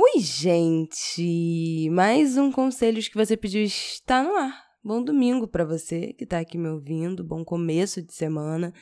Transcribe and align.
Oi, 0.00 0.20
gente! 0.20 1.90
Mais 1.90 2.36
um 2.36 2.52
Conselhos 2.52 3.08
que 3.08 3.16
você 3.16 3.36
pediu 3.36 3.64
está 3.64 4.22
no 4.22 4.32
ar. 4.36 4.64
Bom 4.80 5.02
domingo 5.02 5.48
para 5.48 5.64
você 5.64 6.12
que 6.12 6.24
tá 6.24 6.38
aqui 6.38 6.56
me 6.56 6.68
ouvindo, 6.68 7.24
bom 7.24 7.44
começo 7.44 8.00
de 8.00 8.14
semana. 8.14 8.72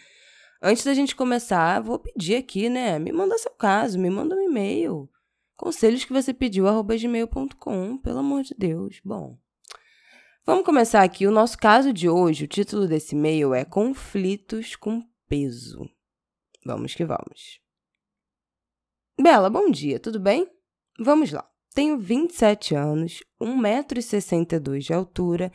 Antes 0.61 0.85
da 0.85 0.93
gente 0.93 1.17
começar, 1.17 1.81
vou 1.81 1.99
pedir 1.99 2.37
aqui, 2.37 2.69
né? 2.69 2.99
Me 2.99 3.13
manda 3.13 3.39
seu 3.39 3.51
caso, 3.53 3.99
me 3.99 4.11
manda 4.11 4.37
um 4.37 4.43
e-mail. 4.43 5.09
Conselhos 5.57 6.05
que 6.05 6.13
você 6.13 6.35
pediu, 6.35 6.69
arroba 6.69 6.95
gmail.com, 6.95 7.97
pelo 7.97 8.19
amor 8.19 8.43
de 8.43 8.55
Deus. 8.55 9.01
Bom, 9.03 9.39
Vamos 10.45 10.67
começar 10.67 11.03
aqui. 11.03 11.27
O 11.27 11.33
nosso 11.33 11.57
caso 11.57 11.95
de 11.95 12.11
hoje, 12.11 12.45
o 12.45 12.49
título 12.49 12.87
desse 12.87 13.15
e-mail 13.15 13.55
é 13.55 13.65
Conflitos 13.65 14.77
com 14.77 15.03
Peso. 15.27 15.89
Vamos 16.63 16.95
que 16.95 17.07
vamos. 17.07 17.59
Bela, 19.19 19.49
bom 19.49 19.71
dia, 19.71 19.99
tudo 19.99 20.21
bem? 20.21 20.55
Vamos 20.99 21.31
lá. 21.31 21.47
Tenho 21.75 21.99
27 21.99 22.75
anos, 22.75 23.23
1,62m 23.39 24.79
de 24.79 24.95
altura 24.95 25.53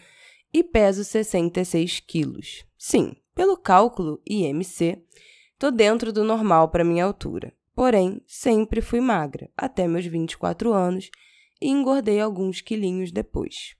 e 0.54 0.64
peso 0.64 1.04
66 1.04 2.00
quilos. 2.02 2.64
Sim, 2.78 3.16
pelo 3.34 3.58
cálculo 3.58 4.22
IMC, 4.28 5.04
tô 5.58 5.72
dentro 5.72 6.14
do 6.14 6.24
normal 6.24 6.70
para 6.70 6.84
minha 6.84 7.06
altura. 7.06 7.52
Porém, 7.74 8.22
sempre 8.28 8.82
fui 8.82 9.00
magra, 9.00 9.50
até 9.58 9.88
meus 9.88 10.06
24 10.06 10.74
anos, 10.74 11.10
e 11.60 11.70
engordei 11.70 12.20
alguns 12.20 12.62
quilinhos 12.62 13.12
depois. 13.12 13.76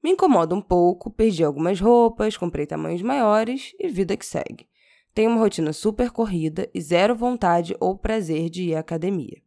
Me 0.00 0.12
incomoda 0.12 0.54
um 0.54 0.60
pouco, 0.60 1.10
perdi 1.10 1.42
algumas 1.42 1.80
roupas, 1.80 2.36
comprei 2.36 2.64
tamanhos 2.64 3.02
maiores 3.02 3.72
e 3.80 3.88
vida 3.88 4.16
que 4.16 4.24
segue. 4.24 4.68
Tenho 5.12 5.30
uma 5.30 5.40
rotina 5.40 5.72
super 5.72 6.12
corrida 6.12 6.70
e 6.72 6.80
zero 6.80 7.16
vontade 7.16 7.74
ou 7.80 7.98
prazer 7.98 8.48
de 8.48 8.64
ir 8.64 8.76
à 8.76 8.80
academia. 8.80 9.45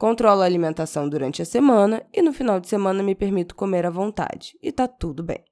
Controlo 0.00 0.40
a 0.40 0.46
alimentação 0.46 1.06
durante 1.06 1.42
a 1.42 1.44
semana 1.44 2.02
e 2.10 2.22
no 2.22 2.32
final 2.32 2.58
de 2.58 2.66
semana 2.66 3.02
me 3.02 3.14
permito 3.14 3.54
comer 3.54 3.84
à 3.84 3.90
vontade, 3.90 4.56
e 4.62 4.72
tá 4.72 4.88
tudo 4.88 5.22
bem. 5.22 5.44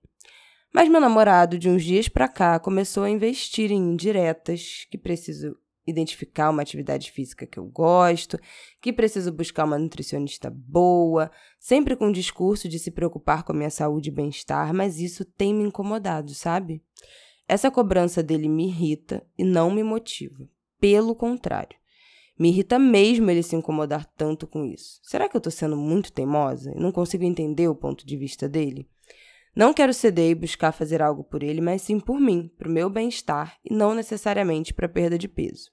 Mas 0.72 0.88
meu 0.88 1.02
namorado, 1.02 1.58
de 1.58 1.68
uns 1.68 1.84
dias 1.84 2.08
pra 2.08 2.26
cá, 2.26 2.58
começou 2.58 3.04
a 3.04 3.10
investir 3.10 3.70
em 3.70 3.76
indiretas 3.76 4.86
que 4.90 4.96
preciso 4.96 5.54
identificar 5.86 6.48
uma 6.48 6.62
atividade 6.62 7.12
física 7.12 7.46
que 7.46 7.58
eu 7.58 7.66
gosto, 7.66 8.38
que 8.80 8.90
preciso 8.90 9.30
buscar 9.30 9.66
uma 9.66 9.78
nutricionista 9.78 10.48
boa, 10.50 11.30
sempre 11.60 11.94
com 11.94 12.06
o 12.06 12.12
discurso 12.12 12.70
de 12.70 12.78
se 12.78 12.90
preocupar 12.90 13.42
com 13.42 13.52
a 13.52 13.54
minha 13.54 13.68
saúde 13.68 14.08
e 14.08 14.14
bem-estar, 14.14 14.72
mas 14.72 14.98
isso 14.98 15.26
tem 15.26 15.52
me 15.52 15.64
incomodado, 15.64 16.32
sabe? 16.32 16.82
Essa 17.46 17.70
cobrança 17.70 18.22
dele 18.22 18.48
me 18.48 18.68
irrita 18.68 19.22
e 19.36 19.44
não 19.44 19.70
me 19.70 19.82
motiva. 19.82 20.48
Pelo 20.80 21.14
contrário. 21.14 21.76
Me 22.38 22.50
irrita 22.50 22.78
mesmo 22.78 23.30
ele 23.30 23.42
se 23.42 23.56
incomodar 23.56 24.06
tanto 24.16 24.46
com 24.46 24.64
isso. 24.64 25.00
Será 25.02 25.28
que 25.28 25.36
eu 25.36 25.40
tô 25.40 25.50
sendo 25.50 25.76
muito 25.76 26.12
teimosa 26.12 26.72
e 26.74 26.80
não 26.80 26.92
consigo 26.92 27.24
entender 27.24 27.66
o 27.68 27.74
ponto 27.74 28.06
de 28.06 28.16
vista 28.16 28.48
dele? 28.48 28.88
Não 29.56 29.74
quero 29.74 29.92
ceder 29.92 30.30
e 30.30 30.34
buscar 30.36 30.70
fazer 30.70 31.02
algo 31.02 31.24
por 31.24 31.42
ele, 31.42 31.60
mas 31.60 31.82
sim 31.82 31.98
por 31.98 32.20
mim, 32.20 32.48
para 32.56 32.68
o 32.68 32.72
meu 32.72 32.88
bem-estar 32.88 33.58
e 33.64 33.74
não 33.74 33.92
necessariamente 33.92 34.72
para 34.72 34.88
perda 34.88 35.18
de 35.18 35.26
peso. 35.26 35.72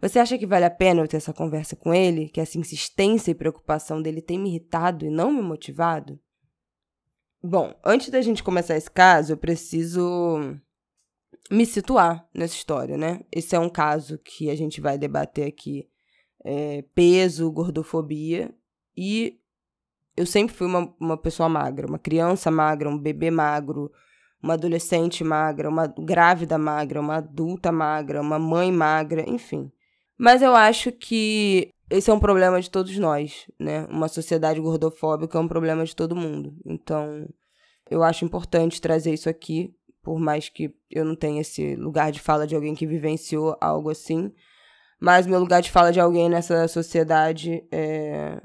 Você 0.00 0.18
acha 0.18 0.36
que 0.36 0.46
vale 0.46 0.66
a 0.66 0.70
pena 0.70 1.00
eu 1.00 1.08
ter 1.08 1.16
essa 1.16 1.32
conversa 1.32 1.74
com 1.74 1.94
ele? 1.94 2.28
Que 2.28 2.40
essa 2.40 2.58
insistência 2.58 3.30
e 3.30 3.34
preocupação 3.34 4.02
dele 4.02 4.20
tem 4.20 4.38
me 4.38 4.50
irritado 4.50 5.06
e 5.06 5.10
não 5.10 5.32
me 5.32 5.40
motivado? 5.40 6.20
Bom, 7.42 7.74
antes 7.84 8.10
da 8.10 8.20
gente 8.20 8.42
começar 8.42 8.76
esse 8.76 8.90
caso, 8.90 9.32
eu 9.32 9.36
preciso 9.36 10.58
me 11.50 11.64
situar 11.64 12.28
nessa 12.34 12.54
história, 12.54 12.96
né? 12.96 13.20
Esse 13.32 13.56
é 13.56 13.58
um 13.58 13.68
caso 13.68 14.18
que 14.18 14.50
a 14.50 14.56
gente 14.56 14.80
vai 14.80 14.98
debater 14.98 15.46
aqui: 15.46 15.88
é, 16.44 16.82
peso, 16.94 17.50
gordofobia. 17.50 18.54
E 18.96 19.38
eu 20.16 20.26
sempre 20.26 20.54
fui 20.54 20.66
uma, 20.66 20.94
uma 21.00 21.16
pessoa 21.16 21.48
magra, 21.48 21.86
uma 21.86 21.98
criança 21.98 22.50
magra, 22.50 22.88
um 22.88 22.98
bebê 22.98 23.30
magro, 23.30 23.90
uma 24.42 24.54
adolescente 24.54 25.22
magra, 25.22 25.68
uma 25.68 25.86
grávida 25.86 26.58
magra, 26.58 27.00
uma 27.00 27.16
adulta 27.16 27.70
magra, 27.70 28.20
uma 28.20 28.38
mãe 28.38 28.72
magra, 28.72 29.24
enfim. 29.28 29.70
Mas 30.18 30.42
eu 30.42 30.54
acho 30.54 30.90
que 30.90 31.72
esse 31.88 32.10
é 32.10 32.12
um 32.12 32.20
problema 32.20 32.60
de 32.60 32.70
todos 32.70 32.96
nós, 32.98 33.46
né? 33.58 33.86
Uma 33.86 34.08
sociedade 34.08 34.60
gordofóbica 34.60 35.38
é 35.38 35.40
um 35.40 35.48
problema 35.48 35.84
de 35.84 35.94
todo 35.94 36.16
mundo. 36.16 36.56
Então, 36.66 37.26
eu 37.88 38.02
acho 38.02 38.24
importante 38.24 38.80
trazer 38.80 39.14
isso 39.14 39.28
aqui, 39.28 39.72
por 40.02 40.18
mais 40.18 40.48
que 40.48 40.74
eu 40.90 41.04
não 41.04 41.14
tenha 41.14 41.40
esse 41.40 41.76
lugar 41.76 42.12
de 42.12 42.20
fala 42.20 42.46
de 42.46 42.54
alguém 42.54 42.74
que 42.74 42.86
vivenciou 42.86 43.56
algo 43.60 43.90
assim. 43.90 44.32
Mas 45.00 45.26
meu 45.26 45.38
lugar 45.38 45.62
de 45.62 45.70
fala 45.70 45.92
de 45.92 46.00
alguém 46.00 46.28
nessa 46.28 46.66
sociedade 46.66 47.66
é, 47.70 48.40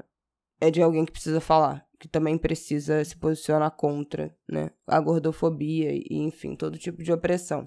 é 0.60 0.70
de 0.70 0.80
alguém 0.82 1.04
que 1.04 1.12
precisa 1.12 1.40
falar, 1.40 1.84
que 1.98 2.06
também 2.06 2.38
precisa 2.38 3.04
se 3.04 3.16
posicionar 3.16 3.70
contra, 3.72 4.34
né? 4.48 4.70
A 4.86 5.00
gordofobia 5.00 5.90
e, 5.92 6.06
enfim, 6.10 6.54
todo 6.54 6.78
tipo 6.78 7.02
de 7.02 7.12
opressão. 7.12 7.66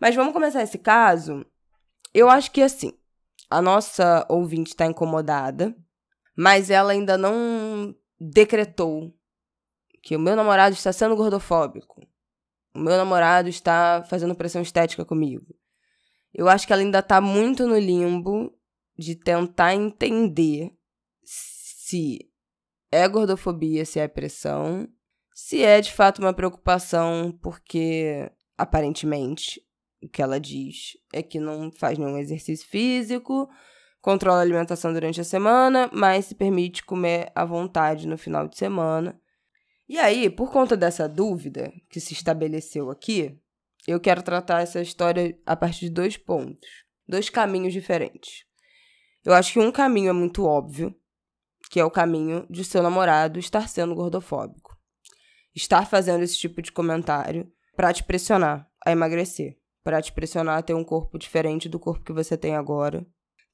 Mas 0.00 0.14
vamos 0.14 0.32
começar 0.32 0.62
esse 0.62 0.78
caso. 0.78 1.46
Eu 2.12 2.28
acho 2.28 2.50
que 2.50 2.60
assim, 2.60 2.92
a 3.48 3.62
nossa 3.62 4.26
ouvinte 4.28 4.70
está 4.70 4.86
incomodada, 4.86 5.74
mas 6.36 6.70
ela 6.70 6.92
ainda 6.92 7.16
não 7.16 7.94
decretou 8.20 9.14
que 10.02 10.16
o 10.16 10.20
meu 10.20 10.34
namorado 10.34 10.74
está 10.74 10.92
sendo 10.92 11.16
gordofóbico. 11.16 12.02
O 12.74 12.78
meu 12.78 12.96
namorado 12.96 13.48
está 13.48 14.02
fazendo 14.08 14.34
pressão 14.34 14.62
estética 14.62 15.04
comigo. 15.04 15.46
Eu 16.32 16.48
acho 16.48 16.66
que 16.66 16.72
ela 16.72 16.82
ainda 16.82 17.00
está 17.00 17.20
muito 17.20 17.66
no 17.66 17.78
limbo 17.78 18.52
de 18.96 19.14
tentar 19.14 19.74
entender 19.74 20.72
se 21.22 22.30
é 22.90 23.06
gordofobia, 23.08 23.84
se 23.84 23.98
é 23.98 24.08
pressão, 24.08 24.88
se 25.34 25.62
é 25.62 25.80
de 25.80 25.92
fato 25.92 26.20
uma 26.20 26.32
preocupação, 26.32 27.36
porque 27.42 28.30
aparentemente 28.56 29.60
o 30.02 30.08
que 30.08 30.22
ela 30.22 30.40
diz 30.40 30.96
é 31.12 31.22
que 31.22 31.38
não 31.38 31.70
faz 31.70 31.98
nenhum 31.98 32.18
exercício 32.18 32.66
físico, 32.66 33.48
controla 34.00 34.38
a 34.38 34.42
alimentação 34.42 34.92
durante 34.92 35.20
a 35.20 35.24
semana, 35.24 35.88
mas 35.92 36.26
se 36.26 36.34
permite 36.34 36.84
comer 36.84 37.30
à 37.34 37.44
vontade 37.44 38.08
no 38.08 38.18
final 38.18 38.48
de 38.48 38.56
semana. 38.56 39.20
E 39.92 39.98
aí, 39.98 40.30
por 40.30 40.50
conta 40.50 40.74
dessa 40.74 41.06
dúvida 41.06 41.70
que 41.90 42.00
se 42.00 42.14
estabeleceu 42.14 42.90
aqui, 42.90 43.38
eu 43.86 44.00
quero 44.00 44.22
tratar 44.22 44.62
essa 44.62 44.80
história 44.80 45.38
a 45.44 45.54
partir 45.54 45.80
de 45.80 45.90
dois 45.90 46.16
pontos, 46.16 46.66
dois 47.06 47.28
caminhos 47.28 47.74
diferentes. 47.74 48.46
Eu 49.22 49.34
acho 49.34 49.52
que 49.52 49.58
um 49.58 49.70
caminho 49.70 50.08
é 50.08 50.12
muito 50.14 50.46
óbvio, 50.46 50.98
que 51.70 51.78
é 51.78 51.84
o 51.84 51.90
caminho 51.90 52.46
de 52.48 52.64
seu 52.64 52.82
namorado 52.82 53.38
estar 53.38 53.68
sendo 53.68 53.94
gordofóbico. 53.94 54.74
Estar 55.54 55.86
fazendo 55.86 56.22
esse 56.22 56.38
tipo 56.38 56.62
de 56.62 56.72
comentário 56.72 57.52
para 57.76 57.92
te 57.92 58.02
pressionar 58.02 58.66
a 58.86 58.92
emagrecer 58.92 59.58
para 59.84 60.00
te 60.00 60.10
pressionar 60.10 60.56
a 60.56 60.62
ter 60.62 60.72
um 60.72 60.84
corpo 60.84 61.18
diferente 61.18 61.68
do 61.68 61.78
corpo 61.78 62.02
que 62.02 62.14
você 62.14 62.34
tem 62.34 62.56
agora. 62.56 63.06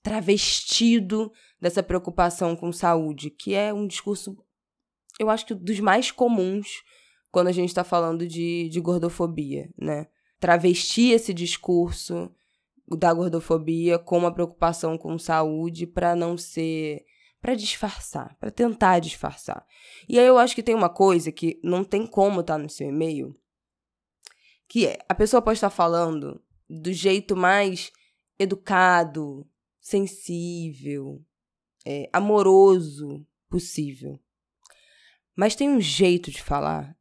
Travestido 0.04 1.32
dessa 1.60 1.82
preocupação 1.82 2.54
com 2.54 2.70
saúde, 2.70 3.28
que 3.28 3.56
é 3.56 3.74
um 3.74 3.88
discurso, 3.88 4.36
eu 5.18 5.28
acho 5.30 5.46
que 5.46 5.54
dos 5.54 5.80
mais 5.80 6.10
comuns 6.10 6.82
quando 7.30 7.48
a 7.48 7.52
gente 7.52 7.68
está 7.68 7.84
falando 7.84 8.26
de, 8.26 8.68
de 8.68 8.80
gordofobia, 8.80 9.68
né? 9.76 10.06
Travestir 10.40 11.12
esse 11.12 11.34
discurso 11.34 12.30
da 12.86 13.12
gordofobia 13.12 13.98
com 13.98 14.18
uma 14.18 14.32
preocupação 14.32 14.96
com 14.96 15.18
saúde 15.18 15.86
para 15.86 16.16
não 16.16 16.36
ser 16.36 17.04
para 17.40 17.54
disfarçar, 17.54 18.36
para 18.40 18.50
tentar 18.50 18.98
disfarçar. 18.98 19.64
E 20.08 20.18
aí 20.18 20.26
eu 20.26 20.38
acho 20.38 20.56
que 20.56 20.62
tem 20.62 20.74
uma 20.74 20.88
coisa 20.88 21.30
que 21.30 21.60
não 21.62 21.84
tem 21.84 22.04
como 22.04 22.40
estar 22.40 22.54
tá 22.54 22.58
no 22.58 22.68
seu 22.68 22.88
e-mail, 22.88 23.32
que 24.68 24.86
é, 24.86 24.98
a 25.08 25.14
pessoa 25.14 25.40
pode 25.40 25.56
estar 25.56 25.70
falando 25.70 26.42
do 26.68 26.92
jeito 26.92 27.36
mais 27.36 27.92
educado, 28.38 29.46
sensível, 29.80 31.24
é, 31.86 32.10
amoroso 32.12 33.24
possível. 33.48 34.20
Mas 35.38 35.54
tem 35.54 35.70
um 35.70 35.80
jeito 35.80 36.32
de 36.32 36.42
falar, 36.42 36.96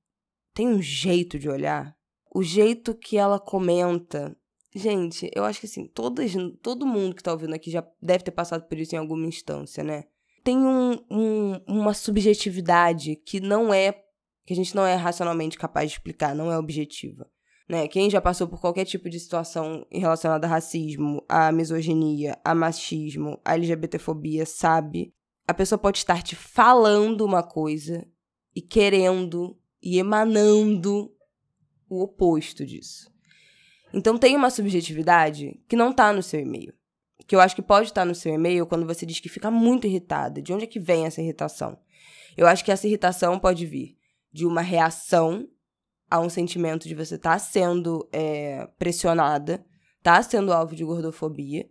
tem 0.54 0.68
um 0.68 0.80
jeito 0.80 1.40
de 1.40 1.50
olhar, 1.50 1.98
o 2.36 2.44
jeito 2.44 2.94
que 2.94 3.18
ela 3.18 3.40
comenta 3.40 4.38
gente, 4.76 5.28
eu 5.34 5.44
acho 5.44 5.60
que 5.60 5.66
assim, 5.66 5.88
todas, 5.88 6.34
todo 6.62 6.86
mundo 6.86 7.16
que 7.16 7.24
tá 7.24 7.32
ouvindo 7.32 7.56
aqui 7.56 7.72
já 7.72 7.84
deve 8.00 8.24
ter 8.24 8.30
passado 8.30 8.68
por 8.68 8.78
isso 8.78 8.94
em 8.94 9.00
alguma 9.00 9.26
instância, 9.26 9.84
né? 9.84 10.04
Tem 10.44 10.56
um, 10.56 11.00
um, 11.10 11.60
uma 11.68 11.96
subjetividade 11.96 13.16
que 13.16 13.40
não 13.40 13.74
é. 13.74 13.92
que 14.46 14.54
a 14.54 14.56
gente 14.56 14.76
não 14.76 14.86
é 14.86 14.94
racionalmente 14.94 15.58
capaz 15.58 15.90
de 15.90 15.98
explicar, 15.98 16.36
não 16.36 16.52
é 16.52 16.60
objetiva. 16.60 17.28
Né? 17.68 17.88
Quem 17.88 18.08
já 18.08 18.22
passou 18.22 18.48
por 18.48 18.62
qualquer 18.62 18.86
tipo 18.86 19.10
de 19.10 19.20
situação 19.20 19.84
relacionada 19.92 20.46
a 20.46 20.50
racismo, 20.50 21.26
a 21.28 21.52
misoginia, 21.52 22.38
a 22.46 22.54
machismo, 22.54 23.42
a 23.44 23.56
LGBTfobia, 23.56 24.46
sabe? 24.46 25.12
A 25.48 25.56
pessoa 25.56 25.80
pode 25.80 25.98
estar 25.98 26.22
te 26.22 26.36
falando 26.36 27.26
uma 27.26 27.42
coisa 27.42 28.08
e 28.58 28.62
querendo 28.62 29.56
e 29.80 30.00
emanando 30.00 31.14
o 31.88 32.02
oposto 32.02 32.66
disso. 32.66 33.08
Então 33.94 34.18
tem 34.18 34.36
uma 34.36 34.50
subjetividade 34.50 35.62
que 35.70 35.76
não 35.76 35.94
tá 35.94 36.12
no 36.12 36.24
seu 36.24 36.40
e-mail. 36.40 36.74
Que 37.28 37.36
eu 37.36 37.40
acho 37.40 37.56
que 37.56 37.62
pode 37.62 37.90
estar 37.90 38.04
no 38.04 38.16
seu 38.16 38.34
e-mail 38.34 38.66
quando 38.66 38.88
você 38.88 39.06
diz 39.06 39.20
que 39.20 39.30
fica 39.30 39.52
muito 39.52 39.86
irritada. 39.86 40.42
De 40.42 40.52
onde 40.52 40.64
é 40.64 40.68
que 40.68 40.80
vem 40.80 41.06
essa 41.06 41.22
irritação? 41.22 41.78
Eu 42.36 42.48
acho 42.48 42.66
que 42.66 42.72
essa 42.72 42.88
irritação 42.88 43.38
pode 43.38 43.64
vir 43.64 43.96
de 44.34 44.44
uma 44.44 44.62
reação 44.62 45.48
a 46.10 46.20
um 46.20 46.28
sentimento 46.28 46.88
de 46.88 46.96
você 46.96 47.14
estar 47.14 47.34
tá 47.34 47.40
sendo 47.40 48.10
é, 48.12 48.68
pressionada, 48.80 49.64
tá 50.02 50.20
sendo 50.24 50.52
alvo 50.52 50.76
de 50.76 50.84
gordofobia. 50.84 51.70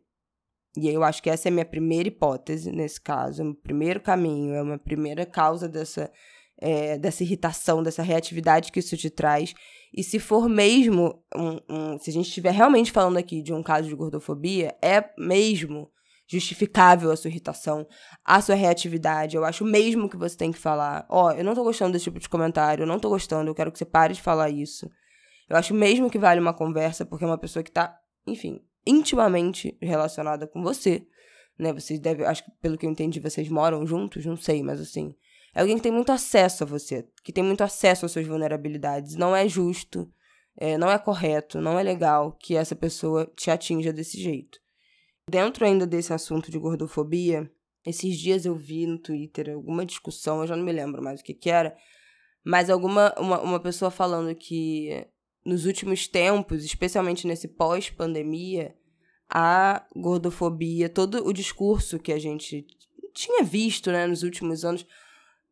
E 0.76 0.88
eu 0.88 1.02
acho 1.02 1.20
que 1.20 1.30
essa 1.30 1.48
é 1.48 1.50
a 1.50 1.52
minha 1.52 1.66
primeira 1.66 2.06
hipótese 2.06 2.70
nesse 2.70 3.00
caso, 3.00 3.40
é 3.40 3.44
o 3.44 3.48
meu 3.48 3.56
primeiro 3.56 4.00
caminho, 4.00 4.54
é 4.54 4.62
uma 4.62 4.78
primeira 4.78 5.26
causa 5.26 5.68
dessa, 5.68 6.12
é, 6.58 6.99
dessa 6.99 7.23
irritação, 7.23 7.82
dessa 7.82 8.03
reatividade 8.03 8.73
que 8.73 8.81
isso 8.81 8.97
te 8.97 9.11
traz. 9.11 9.55
E 9.94 10.03
se 10.03 10.19
for 10.19 10.49
mesmo, 10.49 11.23
um, 11.35 11.61
um, 11.69 11.99
se 11.99 12.11
a 12.11 12.12
gente 12.12 12.29
estiver 12.29 12.53
realmente 12.53 12.93
falando 12.93 13.17
aqui 13.17 13.43
de 13.43 13.53
um 13.53 13.62
caso 13.62 13.88
de 13.88 13.94
gordofobia, 13.94 14.76
é 14.82 15.05
mesmo 15.19 15.91
justificável 16.29 17.11
a 17.11 17.17
sua 17.17 17.31
irritação, 17.31 17.87
a 18.25 18.41
sua 18.41 18.55
reatividade. 18.55 19.37
Eu 19.37 19.44
acho 19.44 19.64
mesmo 19.64 20.08
que 20.08 20.17
você 20.17 20.37
tem 20.37 20.53
que 20.53 20.58
falar: 20.58 21.06
Ó, 21.08 21.26
oh, 21.26 21.31
eu 21.31 21.44
não 21.44 21.55
tô 21.55 21.62
gostando 21.62 21.93
desse 21.93 22.05
tipo 22.05 22.19
de 22.19 22.29
comentário, 22.29 22.82
eu 22.82 22.87
não 22.87 22.99
tô 22.99 23.08
gostando, 23.08 23.50
eu 23.50 23.55
quero 23.55 23.70
que 23.70 23.79
você 23.79 23.85
pare 23.85 24.14
de 24.14 24.23
falar 24.23 24.50
isso. 24.50 24.91
Eu 25.49 25.56
acho 25.56 25.73
mesmo 25.73 26.11
que 26.11 26.19
vale 26.19 26.41
uma 26.41 26.53
conversa, 26.53 27.06
porque 27.06 27.25
é 27.25 27.29
uma 27.29 27.38
pessoa 27.38 27.62
que 27.62 27.70
tá, 27.70 27.97
enfim, 28.26 28.61
intimamente 28.85 29.79
relacionada 29.81 30.47
com 30.47 30.61
você. 30.61 31.06
Né? 31.58 31.73
Vocês 31.73 32.00
devem, 32.00 32.26
acho 32.26 32.44
que 32.44 32.50
pelo 32.61 32.76
que 32.76 32.85
eu 32.85 32.91
entendi, 32.91 33.20
vocês 33.20 33.49
moram 33.49 33.87
juntos, 33.87 34.26
não 34.26 34.37
sei, 34.37 34.62
mas 34.62 34.81
assim. 34.81 35.14
É 35.56 35.62
alguém 35.62 35.79
que 35.79 35.82
tem 35.82 35.91
muito 35.91 36.12
acesso 36.12 36.64
a 36.64 36.67
você, 36.67 37.08
que 37.25 37.32
tem 37.32 37.43
muito 37.43 37.64
acesso 37.64 38.05
às 38.05 38.12
suas 38.12 38.26
vulnerabilidades. 38.26 39.14
Não 39.17 39.35
é 39.35 39.49
justo, 39.49 40.06
é, 40.55 40.76
não 40.76 40.91
é 40.91 40.99
correto, 40.99 41.62
não 41.62 41.79
é 41.79 41.82
legal 41.82 42.32
que 42.38 42.55
essa 42.55 42.76
pessoa 42.76 43.25
te 43.35 43.50
atinja 43.50 43.91
desse 43.91 44.20
jeito. 44.20 44.61
Dentro 45.31 45.64
ainda 45.64 45.87
desse 45.87 46.12
assunto 46.12 46.50
de 46.50 46.58
gordofobia, 46.58 47.50
esses 47.87 48.19
dias 48.19 48.44
eu 48.44 48.55
vi 48.55 48.87
no 48.87 48.99
Twitter 48.99 49.55
alguma 49.55 49.87
discussão, 49.87 50.43
eu 50.43 50.47
já 50.47 50.55
não 50.55 50.62
me 50.62 50.73
lembro 50.73 51.03
mais 51.03 51.20
o 51.20 51.25
que, 51.25 51.32
que 51.32 51.49
era, 51.49 51.75
mas 52.44 52.69
alguma 52.69 53.14
uma, 53.19 53.41
uma 53.41 53.58
pessoa 53.58 53.91
falando 53.91 54.35
que 54.35 55.06
nos 55.43 55.64
últimos 55.64 56.06
tempos, 56.06 56.67
especialmente 56.67 57.26
nesse 57.26 57.49
pós-pandemia, 57.49 58.76
a 59.26 59.87
gordofobia, 59.97 60.91
todo 60.91 61.26
o 61.26 61.32
discurso 61.32 61.99
que 61.99 62.12
a 62.12 62.19
gente 62.19 62.67
tinha 63.14 63.43
visto 63.43 63.91
né, 63.91 64.06
nos 64.06 64.23
últimos 64.23 64.62
anos. 64.62 64.87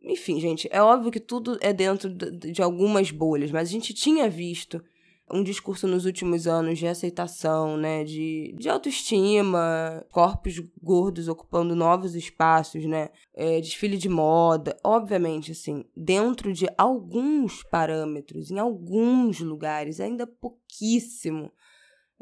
Enfim, 0.05 0.39
gente, 0.39 0.69
é 0.71 0.83
óbvio 0.83 1.11
que 1.11 1.21
tudo 1.21 1.59
é 1.62 1.73
dentro 1.73 2.12
de 2.12 2.61
algumas 2.62 3.11
bolhas, 3.11 3.51
mas 3.51 3.69
a 3.69 3.73
gente 3.73 3.95
tinha 3.95 4.29
visto 4.29 4.83
um 5.31 5.43
discurso 5.43 5.87
nos 5.87 6.05
últimos 6.05 6.47
anos 6.47 6.79
de 6.79 6.87
aceitação, 6.87 7.79
né, 7.79 8.05
de, 8.05 8.55
de 8.59 8.69
autoestima, 8.69 10.05
corpos 10.12 10.61
gordos 10.83 11.29
ocupando 11.29 11.75
novos 11.75 12.15
espaços, 12.15 12.85
né, 12.85 13.09
é, 13.35 13.61
desfile 13.61 13.97
de 13.97 14.09
moda, 14.09 14.77
obviamente, 14.85 15.53
assim, 15.53 15.85
dentro 15.97 16.53
de 16.53 16.67
alguns 16.77 17.62
parâmetros, 17.62 18.51
em 18.51 18.59
alguns 18.59 19.41
lugares, 19.41 20.01
ainda 20.01 20.27
pouquíssimo 20.27 21.51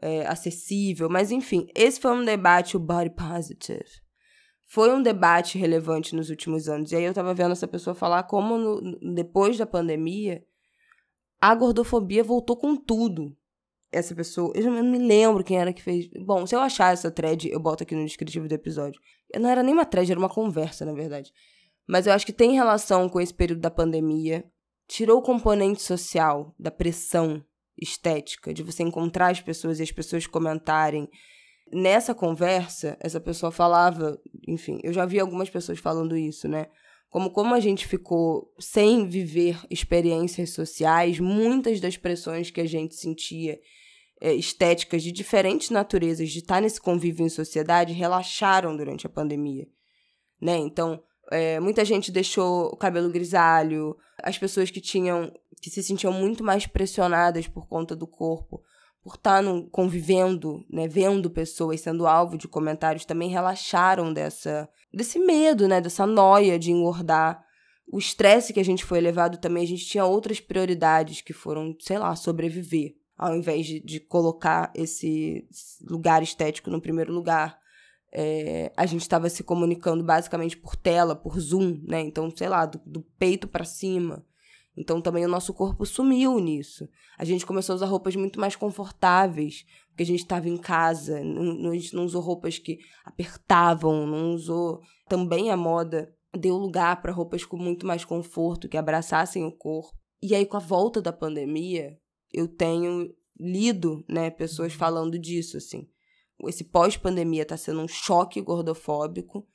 é, 0.01 0.25
acessível, 0.27 1.09
mas 1.11 1.33
enfim, 1.33 1.67
esse 1.75 2.01
foi 2.01 2.13
um 2.13 2.25
debate, 2.25 2.77
o 2.77 2.81
body 2.81 3.11
positive, 3.11 4.02
foi 4.73 4.91
um 4.91 5.03
debate 5.03 5.59
relevante 5.59 6.17
nos 6.17 6.31
últimos 6.31 6.67
anos, 6.67 6.93
e 6.93 6.97
aí 6.97 7.05
eu 7.05 7.13
tava 7.13 7.35
vendo 7.35 7.53
essa 7.53 7.69
pessoa 7.69 7.95
falar 7.95 8.23
como 8.23 8.57
no, 8.57 8.99
depois 9.15 9.59
da 9.59 9.67
pandemia 9.67 10.43
a 11.39 11.55
gordofobia 11.55 12.25
voltou 12.25 12.57
com 12.57 12.75
tudo. 12.75 13.37
Essa 13.93 14.15
pessoa, 14.15 14.51
eu 14.57 14.71
não 14.71 14.83
me 14.83 14.97
lembro 14.97 15.45
quem 15.45 15.59
era 15.59 15.75
que 15.75 15.83
fez. 15.83 16.09
Bom, 16.25 16.47
se 16.47 16.55
eu 16.55 16.61
achar 16.61 16.95
essa 16.95 17.11
thread, 17.11 17.51
eu 17.51 17.61
boto 17.61 17.83
aqui 17.83 17.95
no 17.95 18.07
descritivo 18.07 18.49
do 18.49 18.55
episódio. 18.55 18.99
Não 19.39 19.51
era 19.51 19.63
nem 19.63 19.75
uma 19.75 19.85
thread, 19.85 20.11
era 20.11 20.19
uma 20.19 20.31
conversa, 20.31 20.87
na 20.87 20.95
verdade. 20.95 21.31
Mas 21.87 22.07
eu 22.07 22.15
acho 22.15 22.25
que 22.25 22.33
tem 22.33 22.55
relação 22.55 23.11
com 23.11 23.21
esse 23.21 23.35
período 23.35 23.61
da 23.61 23.71
pandemia. 23.71 24.43
Tirou 24.89 25.19
o 25.19 25.23
componente 25.23 25.83
social 25.83 26.55
da 26.59 26.71
pressão 26.71 27.45
estética, 27.77 28.55
de 28.55 28.63
você 28.63 28.83
encontrar 28.83 29.33
as 29.33 29.41
pessoas 29.43 29.81
e 29.81 29.83
as 29.83 29.93
pessoas 29.93 30.27
comentarem. 30.27 31.11
Nessa 31.73 32.15
conversa, 32.15 32.97
essa 33.01 33.21
pessoa 33.21 33.51
falava, 33.51 34.21
enfim, 34.47 34.79
eu 34.83 34.93
já 34.93 35.07
vi 35.07 35.19
algumas 35.19 35.49
pessoas 35.49 35.79
falando 35.79 36.17
isso, 36.17 36.47
né? 36.47 36.67
como 37.13 37.31
como 37.31 37.55
a 37.55 37.61
gente 37.61 37.87
ficou 37.87 38.51
sem 38.59 39.07
viver 39.07 39.61
experiências 39.71 40.51
sociais, 40.55 41.21
muitas 41.21 41.79
das 41.79 41.99
pressões 41.99 42.51
que 42.51 42.61
a 42.61 42.67
gente 42.67 42.95
sentia 42.97 43.61
é, 44.19 44.33
estéticas 44.35 45.03
de 45.03 45.13
diferentes 45.13 45.69
naturezas 45.69 46.31
de 46.31 46.39
estar 46.39 46.63
nesse 46.63 46.81
convívio 46.81 47.27
em 47.27 47.29
sociedade 47.29 47.93
relaxaram 47.93 48.75
durante 48.75 49.07
a 49.07 49.11
pandemia, 49.11 49.69
né? 50.41 50.57
Então, 50.57 51.03
é, 51.31 51.61
muita 51.61 51.85
gente 51.85 52.11
deixou 52.11 52.69
o 52.69 52.77
cabelo 52.77 53.11
grisalho, 53.11 53.95
as 54.23 54.39
pessoas 54.39 54.71
que 54.71 54.81
tinham 54.81 55.31
que 55.61 55.69
se 55.69 55.83
sentiam 55.83 56.15
muito 56.15 56.43
mais 56.43 56.67
pressionadas 56.67 57.47
por 57.47 57.69
conta 57.69 57.95
do 57.95 58.07
corpo, 58.07 58.63
por 59.03 59.17
estar 59.17 59.43
no, 59.43 59.69
convivendo, 59.69 60.65
né, 60.71 60.87
vendo 60.87 61.31
pessoas 61.31 61.81
sendo 61.81 62.07
alvo 62.07 62.39
de 62.39 62.47
comentários, 62.47 63.05
também 63.05 63.29
relaxaram 63.29 64.13
dessa 64.13 64.69
desse 64.93 65.19
medo, 65.19 65.67
né, 65.67 65.81
dessa 65.81 66.07
noia 66.07 66.59
de 66.59 66.71
engordar. 66.71 67.43
O 67.91 67.99
estresse 67.99 68.53
que 68.53 68.61
a 68.61 68.65
gente 68.65 68.85
foi 68.85 69.01
levado 69.01 69.39
também, 69.39 69.65
a 69.65 69.67
gente 69.67 69.87
tinha 69.87 70.05
outras 70.05 70.39
prioridades 70.39 71.21
que 71.21 71.33
foram, 71.33 71.75
sei 71.81 71.99
lá, 71.99 72.15
sobreviver, 72.15 72.95
ao 73.17 73.35
invés 73.35 73.67
de, 73.67 73.81
de 73.81 74.01
colocar 74.01 74.71
esse 74.75 75.47
lugar 75.89 76.23
estético 76.23 76.71
no 76.71 76.81
primeiro 76.81 77.13
lugar. 77.13 77.59
É, 78.15 78.71
a 78.77 78.85
gente 78.85 79.01
estava 79.01 79.29
se 79.31 79.43
comunicando 79.43 80.05
basicamente 80.05 80.57
por 80.57 80.77
tela, 80.77 81.17
por 81.17 81.41
Zoom, 81.41 81.81
né? 81.83 82.01
Então, 82.01 82.31
sei 82.37 82.49
lá, 82.49 82.67
do, 82.67 82.81
do 82.85 83.03
peito 83.19 83.49
para 83.49 83.65
cima. 83.65 84.25
Então 84.77 85.01
também 85.01 85.25
o 85.25 85.29
nosso 85.29 85.53
corpo 85.53 85.85
sumiu 85.85 86.39
nisso. 86.39 86.89
A 87.19 87.25
gente 87.25 87.45
começou 87.45 87.75
a 87.75 87.77
usar 87.77 87.87
roupas 87.87 88.17
muito 88.17 88.41
mais 88.41 88.57
confortáveis, 88.57 89.65
porque 89.89 90.03
a 90.03 90.07
gente 90.07 90.21
estava 90.21 90.49
em 90.49 90.57
casa, 90.57 91.23
não, 91.23 91.71
a 91.71 91.75
gente 91.75 91.95
não 91.95 92.05
usou 92.05 92.23
roupas 92.23 92.59
que 92.59 92.79
apertavam, 93.05 94.07
não 94.07 94.35
usou. 94.35 94.81
Também 95.09 95.51
a 95.51 95.57
moda 95.57 96.13
deu 96.35 96.57
lugar 96.57 97.03
para 97.03 97.13
roupas 97.13 97.45
com 97.45 97.59
muito 97.59 97.87
mais 97.87 98.05
conforto, 98.05 98.69
que 98.69 98.79
abraçassem 98.79 99.45
o 99.45 99.53
corpo. 99.53 99.95
E 100.23 100.35
aí, 100.35 100.47
com 100.47 100.57
a 100.57 100.61
volta 100.61 101.03
da 101.03 101.13
pandemia, 101.13 101.99
eu 102.33 102.49
tenho 102.49 103.15
lido, 103.39 104.05
né, 104.09 104.31
pessoas 104.31 104.73
falando 104.73 105.19
disso, 105.19 105.59
assim. 105.59 105.87
Esse 106.47 106.65
pós-pandemia 106.65 107.43
está 107.43 107.57
sendo 107.57 107.81
um 107.81 107.89
choque 107.89 108.41
gordofóbico, 108.41 109.47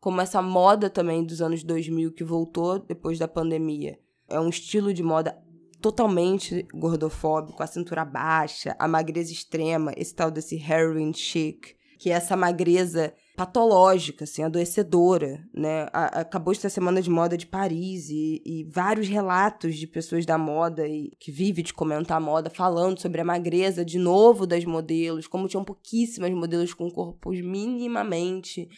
como 0.00 0.20
essa 0.20 0.42
moda 0.42 0.90
também 0.90 1.24
dos 1.24 1.40
anos 1.40 1.62
2000 1.62 2.12
que 2.12 2.24
voltou 2.24 2.78
depois 2.78 3.18
da 3.18 3.28
pandemia 3.28 3.98
é 4.28 4.38
um 4.38 4.48
estilo 4.48 4.92
de 4.92 5.02
moda 5.02 5.36
totalmente 5.80 6.66
gordofóbico, 6.72 7.62
a 7.62 7.66
cintura 7.66 8.04
baixa, 8.04 8.74
a 8.78 8.88
magreza 8.88 9.32
extrema, 9.32 9.92
esse 9.96 10.14
tal 10.14 10.30
desse 10.30 10.56
heroin 10.56 11.12
chic, 11.12 11.76
que 11.98 12.10
é 12.10 12.14
essa 12.14 12.36
magreza 12.36 13.12
patológica, 13.36 14.24
assim, 14.24 14.42
adoecedora, 14.44 15.44
né? 15.52 15.88
A, 15.92 16.20
acabou 16.20 16.54
de 16.54 16.64
a 16.64 16.70
Semana 16.70 17.02
de 17.02 17.10
Moda 17.10 17.36
de 17.36 17.46
Paris 17.46 18.08
e, 18.08 18.40
e, 18.44 18.64
vários 18.64 19.08
relatos 19.08 19.76
de 19.76 19.86
pessoas 19.86 20.24
da 20.24 20.38
moda 20.38 20.86
e 20.86 21.10
que 21.18 21.32
vivem 21.32 21.64
de 21.64 21.74
comentar 21.74 22.20
moda 22.20 22.48
falando 22.48 23.00
sobre 23.00 23.20
a 23.20 23.24
magreza 23.24 23.84
de 23.84 23.98
novo 23.98 24.46
das 24.46 24.64
modelos, 24.64 25.26
como 25.26 25.48
tinham 25.48 25.64
pouquíssimas 25.64 26.30
modelos 26.32 26.72
com 26.72 26.88
corpos 26.90 27.40
minimamente 27.40 28.68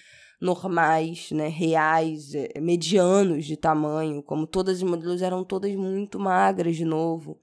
normais, 0.41 1.31
né, 1.31 1.49
reais, 1.49 2.35
é, 2.35 2.61
medianos 2.61 3.45
de 3.45 3.57
tamanho, 3.57 4.23
como 4.23 4.47
todas 4.47 4.79
as 4.79 4.83
modelos 4.83 5.23
eram 5.23 5.45
todas 5.45 5.75
muito 5.75 6.19
magras 6.19 6.77
de 6.77 6.85
novo, 6.85 7.41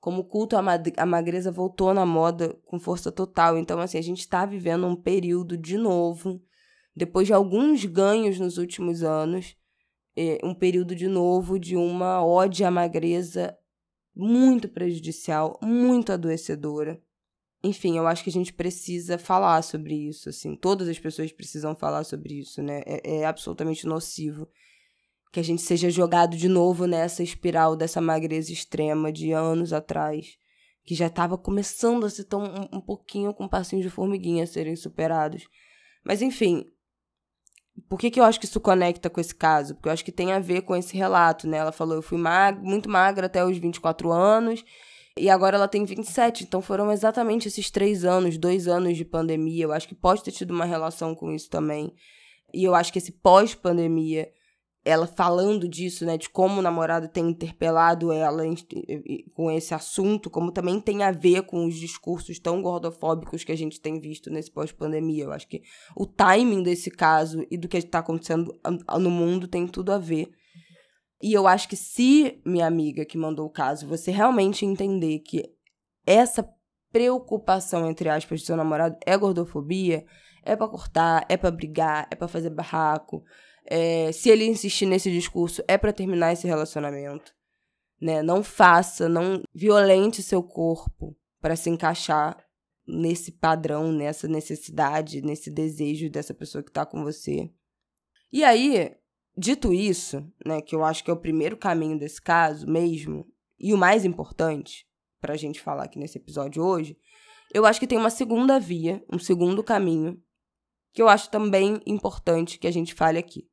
como 0.00 0.20
o 0.20 0.24
culto 0.24 0.56
à 0.56 1.06
magreza 1.06 1.50
voltou 1.50 1.94
na 1.94 2.04
moda 2.04 2.54
com 2.66 2.78
força 2.78 3.10
total. 3.10 3.56
Então, 3.56 3.78
assim, 3.80 3.96
a 3.96 4.02
gente 4.02 4.20
está 4.20 4.44
vivendo 4.44 4.86
um 4.86 4.94
período 4.94 5.56
de 5.56 5.78
novo, 5.78 6.42
depois 6.94 7.26
de 7.26 7.32
alguns 7.32 7.84
ganhos 7.84 8.38
nos 8.38 8.58
últimos 8.58 9.02
anos, 9.02 9.56
é, 10.16 10.38
um 10.44 10.54
período 10.54 10.94
de 10.94 11.08
novo 11.08 11.58
de 11.58 11.76
uma 11.76 12.24
ode 12.24 12.64
à 12.64 12.70
magreza 12.70 13.56
muito 14.14 14.68
prejudicial, 14.68 15.58
muito 15.60 16.12
adoecedora. 16.12 17.02
enfim, 17.62 17.96
eu 17.96 18.06
acho 18.06 18.22
que 18.22 18.30
a 18.30 18.32
gente 18.32 18.52
precisa 18.52 19.18
falar 19.18 19.62
sobre 19.62 19.94
isso, 19.94 20.28
assim. 20.28 20.54
Todas 20.54 20.86
as 20.88 20.98
pessoas 20.98 21.32
precisam 21.32 21.74
falar 21.74 22.04
sobre 22.04 22.34
isso, 22.38 22.62
né? 22.62 22.82
É, 22.86 23.20
é 23.20 23.24
absolutamente 23.24 23.86
nocivo 23.86 24.46
que 25.32 25.40
a 25.40 25.42
gente 25.42 25.62
seja 25.62 25.90
jogado 25.90 26.36
de 26.36 26.48
novo 26.48 26.86
nessa 26.86 27.20
espiral 27.20 27.74
dessa 27.74 28.00
magreza 28.00 28.52
extrema 28.52 29.10
de 29.10 29.32
anos 29.32 29.72
atrás, 29.72 30.38
que 30.84 30.94
já 30.94 31.08
estava 31.08 31.36
começando 31.36 32.06
a 32.06 32.10
ser 32.10 32.24
tão 32.24 32.44
um, 32.44 32.76
um 32.76 32.80
pouquinho 32.80 33.34
com 33.34 33.44
um 33.44 33.48
passinho 33.48 33.82
de 33.82 33.90
formiguinha 33.90 34.46
serem 34.46 34.76
superados. 34.76 35.48
Mas 36.04 36.22
enfim, 36.22 36.70
por 37.88 37.98
que, 37.98 38.10
que 38.10 38.20
eu 38.20 38.24
acho 38.24 38.38
que 38.38 38.46
isso 38.46 38.60
conecta 38.60 39.10
com 39.10 39.20
esse 39.20 39.34
caso? 39.34 39.74
Porque 39.74 39.88
eu 39.88 39.92
acho 39.92 40.04
que 40.04 40.12
tem 40.12 40.32
a 40.32 40.38
ver 40.38 40.62
com 40.62 40.76
esse 40.76 40.96
relato, 40.96 41.48
né? 41.48 41.58
Ela 41.58 41.72
falou: 41.72 41.96
eu 41.96 42.02
fui 42.02 42.18
mag 42.18 42.60
muito 42.60 42.88
magra 42.88 43.26
até 43.26 43.44
os 43.44 43.56
24 43.58 44.12
anos 44.12 44.64
e 45.16 45.30
agora 45.30 45.56
ela 45.56 45.68
tem 45.68 45.84
27, 45.84 46.44
então 46.44 46.60
foram 46.60 46.90
exatamente 46.90 47.46
esses 47.46 47.70
três 47.70 48.04
anos, 48.04 48.36
dois 48.36 48.66
anos 48.66 48.96
de 48.96 49.04
pandemia. 49.04 49.64
Eu 49.64 49.72
acho 49.72 49.86
que 49.86 49.94
pode 49.94 50.22
ter 50.22 50.32
tido 50.32 50.52
uma 50.52 50.64
relação 50.64 51.14
com 51.14 51.32
isso 51.32 51.48
também. 51.48 51.92
E 52.52 52.64
eu 52.64 52.74
acho 52.74 52.92
que 52.92 52.98
esse 52.98 53.12
pós-pandemia, 53.12 54.28
ela 54.84 55.06
falando 55.06 55.66
disso, 55.66 56.04
né, 56.04 56.18
de 56.18 56.28
como 56.28 56.58
o 56.58 56.62
namorado 56.62 57.08
tem 57.08 57.30
interpelado 57.30 58.12
ela 58.12 58.42
com 59.32 59.50
esse 59.50 59.72
assunto, 59.72 60.28
como 60.28 60.52
também 60.52 60.78
tem 60.78 61.02
a 61.02 61.10
ver 61.10 61.42
com 61.44 61.64
os 61.64 61.74
discursos 61.74 62.38
tão 62.38 62.60
gordofóbicos 62.60 63.42
que 63.42 63.52
a 63.52 63.56
gente 63.56 63.80
tem 63.80 63.98
visto 63.98 64.28
nesse 64.30 64.50
pós-pandemia. 64.50 65.24
Eu 65.24 65.32
acho 65.32 65.48
que 65.48 65.62
o 65.96 66.06
timing 66.06 66.62
desse 66.62 66.90
caso 66.90 67.46
e 67.50 67.56
do 67.56 67.66
que 67.66 67.78
está 67.78 68.00
acontecendo 68.00 68.54
no 69.00 69.10
mundo 69.10 69.48
tem 69.48 69.66
tudo 69.66 69.90
a 69.90 69.98
ver. 69.98 70.30
E 71.22 71.32
eu 71.32 71.46
acho 71.46 71.66
que 71.66 71.76
se 71.76 72.42
minha 72.44 72.66
amiga 72.66 73.06
que 73.06 73.16
mandou 73.16 73.46
o 73.46 73.50
caso, 73.50 73.88
você 73.88 74.10
realmente 74.10 74.66
entender 74.66 75.20
que 75.20 75.50
essa 76.06 76.46
preocupação, 76.92 77.88
entre 77.88 78.10
aspas, 78.10 78.42
do 78.42 78.46
seu 78.46 78.56
namorado 78.56 78.98
é 79.06 79.16
gordofobia, 79.16 80.04
é 80.44 80.54
para 80.54 80.68
cortar, 80.68 81.24
é 81.26 81.38
para 81.38 81.50
brigar, 81.50 82.06
é 82.10 82.14
para 82.14 82.28
fazer 82.28 82.50
barraco. 82.50 83.24
É, 83.66 84.12
se 84.12 84.28
ele 84.28 84.44
insistir 84.44 84.86
nesse 84.86 85.10
discurso, 85.10 85.62
é 85.66 85.78
para 85.78 85.92
terminar 85.92 86.32
esse 86.32 86.46
relacionamento. 86.46 87.34
Né? 88.00 88.22
Não 88.22 88.42
faça, 88.42 89.08
não 89.08 89.42
violente 89.54 90.22
seu 90.22 90.42
corpo 90.42 91.16
para 91.40 91.56
se 91.56 91.70
encaixar 91.70 92.36
nesse 92.86 93.32
padrão, 93.32 93.90
nessa 93.90 94.28
necessidade, 94.28 95.22
nesse 95.22 95.50
desejo 95.50 96.10
dessa 96.10 96.34
pessoa 96.34 96.62
que 96.62 96.72
tá 96.72 96.84
com 96.84 97.02
você. 97.02 97.50
E 98.30 98.44
aí, 98.44 98.94
Dito 99.36 99.72
isso, 99.72 100.24
né, 100.46 100.60
que 100.60 100.76
eu 100.76 100.84
acho 100.84 101.02
que 101.02 101.10
é 101.10 101.12
o 101.12 101.20
primeiro 101.20 101.56
caminho 101.56 101.98
desse 101.98 102.22
caso 102.22 102.68
mesmo, 102.68 103.26
e 103.58 103.74
o 103.74 103.76
mais 103.76 104.04
importante 104.04 104.86
para 105.20 105.34
a 105.34 105.36
gente 105.36 105.60
falar 105.60 105.84
aqui 105.84 105.98
nesse 105.98 106.18
episódio 106.18 106.62
hoje, 106.62 106.96
eu 107.52 107.66
acho 107.66 107.80
que 107.80 107.86
tem 107.86 107.98
uma 107.98 108.10
segunda 108.10 108.60
via, 108.60 109.04
um 109.12 109.18
segundo 109.18 109.62
caminho, 109.64 110.22
que 110.92 111.02
eu 111.02 111.08
acho 111.08 111.30
também 111.30 111.80
importante 111.84 112.58
que 112.58 112.68
a 112.68 112.70
gente 112.70 112.94
fale 112.94 113.18
aqui. 113.18 113.48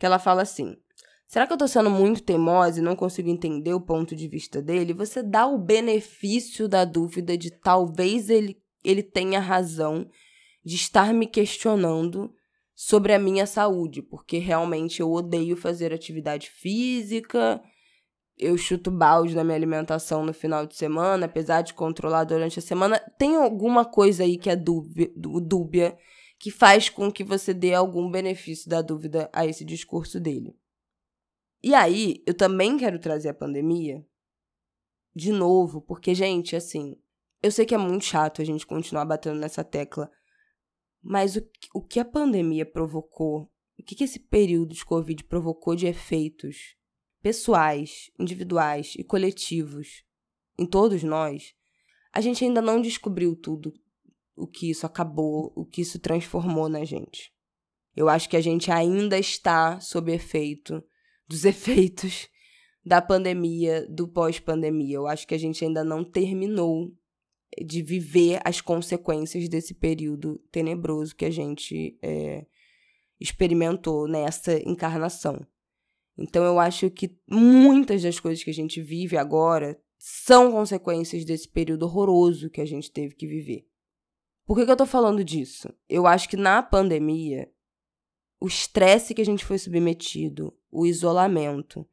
Que 0.00 0.06
ela 0.06 0.18
fala 0.18 0.40
assim: 0.40 0.76
será 1.28 1.46
que 1.46 1.52
eu 1.52 1.58
tô 1.58 1.68
sendo 1.68 1.90
muito 1.90 2.22
teimosa 2.22 2.80
e 2.80 2.82
não 2.82 2.96
consigo 2.96 3.28
entender 3.28 3.74
o 3.74 3.80
ponto 3.82 4.16
de 4.16 4.26
vista 4.26 4.62
dele? 4.62 4.94
Você 4.94 5.22
dá 5.22 5.46
o 5.46 5.58
benefício 5.58 6.66
da 6.66 6.86
dúvida 6.86 7.36
de 7.36 7.50
talvez 7.50 8.30
ele, 8.30 8.56
ele 8.82 9.02
tenha 9.02 9.38
razão 9.38 10.08
de 10.64 10.74
estar 10.74 11.12
me 11.12 11.26
questionando 11.26 12.32
sobre 12.74 13.12
a 13.12 13.18
minha 13.18 13.46
saúde, 13.46 14.00
porque 14.00 14.38
realmente 14.38 15.00
eu 15.00 15.12
odeio 15.12 15.54
fazer 15.54 15.92
atividade 15.92 16.48
física. 16.48 17.60
Eu 18.38 18.56
chuto 18.56 18.90
balde 18.90 19.34
na 19.34 19.44
minha 19.44 19.56
alimentação 19.56 20.24
no 20.24 20.32
final 20.32 20.66
de 20.66 20.74
semana, 20.74 21.26
apesar 21.26 21.60
de 21.60 21.74
controlar 21.74 22.24
durante 22.24 22.58
a 22.58 22.62
semana. 22.62 22.98
Tem 23.18 23.36
alguma 23.36 23.84
coisa 23.84 24.22
aí 24.22 24.38
que 24.38 24.48
é 24.48 24.56
dúbia, 24.56 25.12
dúbia 25.14 25.94
que 26.40 26.50
faz 26.50 26.88
com 26.88 27.12
que 27.12 27.22
você 27.22 27.52
dê 27.52 27.74
algum 27.74 28.10
benefício 28.10 28.68
da 28.68 28.80
dúvida 28.80 29.28
a 29.30 29.44
esse 29.46 29.62
discurso 29.62 30.18
dele. 30.18 30.58
E 31.62 31.74
aí, 31.74 32.24
eu 32.26 32.32
também 32.32 32.78
quero 32.78 32.98
trazer 32.98 33.28
a 33.28 33.34
pandemia 33.34 34.02
de 35.14 35.32
novo, 35.32 35.82
porque, 35.82 36.14
gente, 36.14 36.56
assim, 36.56 36.96
eu 37.42 37.52
sei 37.52 37.66
que 37.66 37.74
é 37.74 37.78
muito 37.78 38.06
chato 38.06 38.40
a 38.40 38.44
gente 38.44 38.66
continuar 38.66 39.04
batendo 39.04 39.38
nessa 39.38 39.62
tecla, 39.62 40.10
mas 41.02 41.36
o, 41.36 41.46
o 41.74 41.82
que 41.82 42.00
a 42.00 42.04
pandemia 42.06 42.64
provocou, 42.64 43.52
o 43.78 43.82
que, 43.82 43.94
que 43.94 44.04
esse 44.04 44.18
período 44.18 44.72
de 44.72 44.84
Covid 44.84 45.22
provocou 45.24 45.76
de 45.76 45.86
efeitos 45.86 46.74
pessoais, 47.20 48.10
individuais 48.18 48.94
e 48.96 49.04
coletivos 49.04 50.06
em 50.58 50.64
todos 50.64 51.02
nós, 51.02 51.54
a 52.10 52.22
gente 52.22 52.42
ainda 52.42 52.62
não 52.62 52.80
descobriu 52.80 53.36
tudo 53.36 53.74
o 54.40 54.46
que 54.46 54.70
isso 54.70 54.86
acabou, 54.86 55.52
o 55.54 55.64
que 55.64 55.82
isso 55.82 55.98
transformou 55.98 56.68
na 56.68 56.84
gente. 56.84 57.32
Eu 57.94 58.08
acho 58.08 58.28
que 58.28 58.36
a 58.36 58.40
gente 58.40 58.70
ainda 58.70 59.18
está 59.18 59.78
sob 59.80 60.12
efeito 60.12 60.82
dos 61.28 61.44
efeitos 61.46 62.28
da 62.84 63.02
pandemia, 63.02 63.86
do 63.88 64.08
pós-pandemia. 64.08 64.96
Eu 64.96 65.06
acho 65.06 65.26
que 65.26 65.34
a 65.34 65.38
gente 65.38 65.64
ainda 65.64 65.84
não 65.84 66.02
terminou 66.02 66.92
de 67.64 67.82
viver 67.82 68.40
as 68.44 68.60
consequências 68.60 69.48
desse 69.48 69.74
período 69.74 70.38
tenebroso 70.50 71.14
que 71.14 71.24
a 71.24 71.30
gente 71.30 71.98
é, 72.00 72.46
experimentou 73.18 74.08
nessa 74.08 74.56
encarnação. 74.68 75.44
Então 76.16 76.44
eu 76.44 76.58
acho 76.58 76.90
que 76.90 77.16
muitas 77.28 78.02
das 78.02 78.20
coisas 78.20 78.42
que 78.42 78.50
a 78.50 78.54
gente 78.54 78.80
vive 78.80 79.16
agora 79.16 79.80
são 79.98 80.52
consequências 80.52 81.24
desse 81.24 81.48
período 81.48 81.84
horroroso 81.84 82.48
que 82.48 82.60
a 82.60 82.66
gente 82.66 82.90
teve 82.90 83.14
que 83.14 83.26
viver. 83.26 83.66
Por 84.50 84.56
que, 84.56 84.64
que 84.64 84.72
eu 84.72 84.76
tô 84.76 84.84
falando 84.84 85.22
disso? 85.22 85.72
Eu 85.88 86.08
acho 86.08 86.28
que 86.28 86.36
na 86.36 86.60
pandemia, 86.60 87.48
o 88.40 88.48
estresse 88.48 89.14
que 89.14 89.22
a 89.22 89.24
gente 89.24 89.44
foi 89.44 89.56
submetido, 89.58 90.52
o 90.72 90.84
isolamento, 90.84 91.86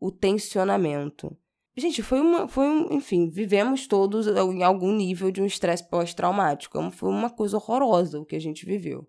o 0.00 0.10
tensionamento, 0.10 1.38
Gente, 1.76 2.02
foi 2.02 2.20
uma. 2.20 2.48
Foi 2.48 2.66
um, 2.66 2.92
enfim, 2.94 3.30
vivemos 3.30 3.86
todos 3.86 4.26
em 4.26 4.64
algum 4.64 4.92
nível 4.92 5.30
de 5.30 5.40
um 5.40 5.46
estresse 5.46 5.88
pós-traumático. 5.88 6.76
É 6.76 6.90
foi 6.90 7.08
uma 7.08 7.30
coisa 7.30 7.56
horrorosa 7.56 8.18
o 8.18 8.26
que 8.26 8.34
a 8.34 8.40
gente 8.40 8.66
viveu. 8.66 9.08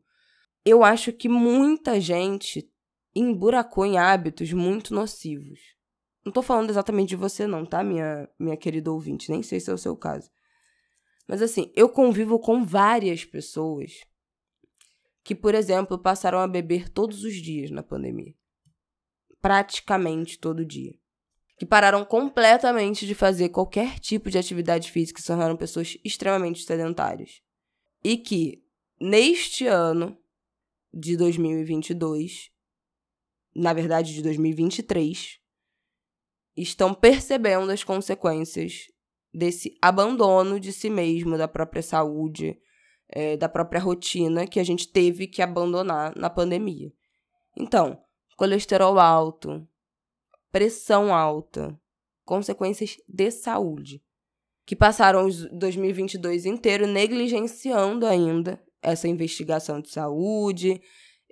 Eu 0.64 0.84
acho 0.84 1.12
que 1.12 1.28
muita 1.28 2.00
gente 2.00 2.72
emburacou 3.16 3.84
em 3.84 3.98
hábitos 3.98 4.54
muito 4.54 4.94
nocivos. 4.94 5.60
Não 6.24 6.32
tô 6.32 6.44
falando 6.44 6.70
exatamente 6.70 7.10
de 7.10 7.16
você, 7.16 7.48
não, 7.48 7.66
tá, 7.66 7.84
minha, 7.84 8.30
minha 8.38 8.56
querida 8.56 8.92
ouvinte? 8.92 9.32
Nem 9.32 9.42
sei 9.42 9.60
se 9.60 9.72
é 9.72 9.74
o 9.74 9.78
seu 9.78 9.98
caso. 9.98 10.30
Mas 11.28 11.42
assim, 11.42 11.72
eu 11.76 11.90
convivo 11.90 12.40
com 12.40 12.66
várias 12.66 13.24
pessoas 13.24 13.92
que, 15.24 15.36
por 15.36 15.54
exemplo, 15.56 15.98
passaram 15.98 16.40
a 16.40 16.48
beber 16.48 16.90
todos 16.90 17.24
os 17.24 17.36
dias 17.36 17.70
na 17.72 17.84
pandemia. 17.84 18.34
Praticamente 19.40 20.40
todo 20.40 20.66
dia 20.66 21.02
que 21.62 21.66
pararam 21.68 22.04
completamente 22.04 23.06
de 23.06 23.14
fazer 23.14 23.50
qualquer 23.50 24.00
tipo 24.00 24.32
de 24.32 24.38
atividade 24.40 24.92
física 24.92 25.20
e 25.20 25.22
se 25.22 25.28
tornaram 25.28 25.56
pessoas 25.56 25.96
extremamente 26.04 26.64
sedentárias. 26.64 27.40
E 28.04 28.18
que, 28.18 28.64
neste 29.00 29.68
ano 29.68 30.18
de 30.92 31.16
2022, 31.16 32.50
na 33.56 33.74
verdade 33.74 34.12
de 34.12 34.24
2023, 34.24 35.38
estão 36.58 36.96
percebendo 36.96 37.70
as 37.70 37.84
consequências 37.84 38.86
desse 39.34 39.78
abandono 39.82 40.60
de 40.60 40.74
si 40.74 40.90
mesmo, 40.90 41.38
da 41.38 41.48
própria 41.48 41.82
saúde, 41.82 42.60
é, 43.10 43.36
da 43.38 43.50
própria 43.50 43.80
rotina 43.80 44.48
que 44.48 44.60
a 44.60 44.64
gente 44.64 44.88
teve 44.88 45.28
que 45.28 45.42
abandonar 45.42 46.16
na 46.16 46.30
pandemia. 46.30 46.92
Então, 47.56 48.02
colesterol 48.38 49.00
alto, 49.00 49.68
pressão 50.52 51.14
alta, 51.14 51.78
consequências 52.26 52.98
de 53.08 53.32
saúde, 53.32 54.02
que 54.66 54.76
passaram 54.76 55.26
os 55.26 55.46
2022 55.52 56.46
inteiro 56.46 56.88
negligenciando 56.88 58.06
ainda 58.06 58.62
essa 58.82 59.08
investigação 59.08 59.80
de 59.80 59.90
saúde, 59.90 60.82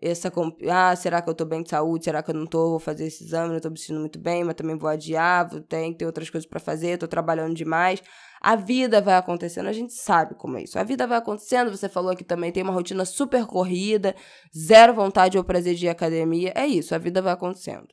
essa 0.02 0.32
ah, 0.70 0.96
será 0.96 1.22
que 1.22 1.30
eu 1.30 1.34
tô 1.34 1.46
bem 1.46 1.62
de 1.62 1.70
saúde? 1.70 2.06
Será 2.06 2.24
que 2.24 2.32
eu 2.32 2.36
não 2.36 2.46
tô? 2.46 2.70
Vou 2.72 2.80
fazer 2.80 3.06
esse 3.06 3.24
exame, 3.24 3.54
não 3.54 3.60
tô 3.60 3.70
me 3.70 3.78
sentindo 3.78 4.00
muito 4.00 4.20
bem, 4.20 4.44
mas 4.44 4.56
também 4.56 4.78
vou 4.78 4.90
adiar, 4.90 5.50
vou, 5.50 5.62
que 5.62 5.96
ter 5.96 6.06
outras 6.06 6.30
coisas 6.30 6.50
para 6.50 6.60
fazer, 6.60 6.98
tô 6.98 7.08
trabalhando 7.08 7.54
demais. 7.54 8.02
A 8.42 8.56
vida 8.56 9.02
vai 9.02 9.16
acontecendo, 9.16 9.68
a 9.68 9.74
gente 9.74 9.94
sabe 9.94 10.36
como 10.36 10.58
é 10.58 10.64
isso. 10.64 10.80
A 10.80 10.84
vida 10.84 11.06
vai 11.06 11.18
acontecendo, 11.18 11.70
você 11.70 11.90
falou 11.90 12.16
que 12.16 12.24
também 12.24 12.52
tem 12.52 12.64
uma 12.64 12.72
rotina 12.72 13.04
super 13.04 13.46
corrida, 13.46 14.16
zero 14.58 14.94
vontade 14.94 15.38
ou 15.38 15.44
prazer 15.44 15.76
de 15.76 15.86
ir 15.86 15.90
à 15.90 15.92
academia. 15.92 16.54
É 16.56 16.66
isso, 16.66 16.96
a 16.96 16.98
vida 16.98 17.22
vai 17.22 17.34
acontecendo 17.34 17.88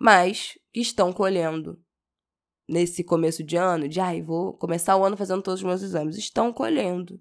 mas 0.00 0.58
que 0.72 0.80
estão 0.80 1.12
colhendo 1.12 1.78
nesse 2.66 3.04
começo 3.04 3.44
de 3.44 3.56
ano, 3.56 3.86
de 3.86 4.00
ai, 4.00 4.22
vou 4.22 4.56
começar 4.56 4.96
o 4.96 5.04
ano 5.04 5.16
fazendo 5.16 5.42
todos 5.42 5.60
os 5.60 5.66
meus 5.66 5.82
exames, 5.82 6.16
estão 6.16 6.50
colhendo 6.52 7.20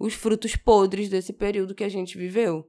os 0.00 0.12
frutos 0.14 0.56
podres 0.56 1.08
desse 1.08 1.32
período 1.32 1.76
que 1.76 1.84
a 1.84 1.88
gente 1.88 2.18
viveu. 2.18 2.68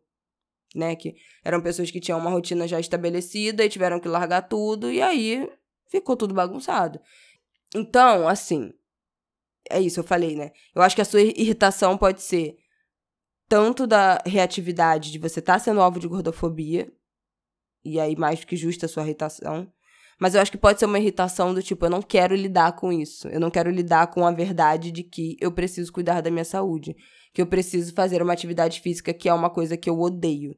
Né, 0.74 0.96
que 0.96 1.16
eram 1.44 1.62
pessoas 1.62 1.92
que 1.92 2.00
tinham 2.00 2.18
uma 2.18 2.32
rotina 2.32 2.68
já 2.68 2.80
estabelecida 2.80 3.64
e 3.64 3.70
tiveram 3.70 4.00
que 4.00 4.08
largar 4.08 4.42
tudo, 4.42 4.92
e 4.92 5.04
aí 5.04 5.48
ficou 5.88 6.18
tudo 6.18 6.34
bagunçado. 6.34 7.00
Então, 7.76 8.28
assim, 8.28 8.74
é 9.70 9.80
isso, 9.80 10.00
eu 10.00 10.04
falei, 10.04 10.36
né? 10.36 10.52
Eu 10.74 10.82
acho 10.82 10.96
que 10.96 11.02
a 11.02 11.06
sua 11.06 11.22
irritação 11.22 11.96
pode 11.96 12.24
ser 12.24 12.58
tanto 13.48 13.86
da 13.86 14.20
reatividade 14.26 15.12
de 15.12 15.20
você 15.20 15.40
estar 15.40 15.54
tá 15.54 15.60
sendo 15.60 15.80
alvo 15.80 16.00
de 16.00 16.08
gordofobia, 16.08 16.92
e 17.86 18.00
aí 18.00 18.16
mais 18.16 18.40
do 18.40 18.48
que 18.48 18.56
justa 18.56 18.88
a 18.88 18.90
sua 18.90 19.04
irritação, 19.04 19.72
mas 20.20 20.36
eu 20.36 20.42
acho 20.42 20.52
que 20.52 20.58
pode 20.58 20.80
ser 20.80 20.86
uma 20.86 21.00
irritação 21.00 21.54
do 21.54 21.62
tipo, 21.62 21.86
eu 21.86 21.90
não 21.90 22.02
quero 22.02 22.36
lidar 22.36 22.74
com 22.78 22.94
isso. 22.94 23.28
Eu 23.28 23.40
não 23.40 23.52
quero 23.52 23.70
lidar 23.70 24.08
com 24.08 24.26
a 24.26 24.32
verdade 24.32 24.92
de 24.92 25.04
que 25.04 25.36
eu 25.40 25.52
preciso 25.52 25.92
cuidar 25.92 26.22
da 26.22 26.32
minha 26.32 26.46
saúde. 26.46 26.96
Que 27.34 27.42
eu 27.42 27.48
preciso 27.48 27.94
fazer 27.94 28.22
uma 28.22 28.32
atividade 28.32 28.80
física 28.80 29.14
que 29.14 29.28
é 29.28 29.34
uma 29.34 29.50
coisa 29.50 29.76
que 29.76 29.90
eu 29.90 30.00
odeio. 30.00 30.56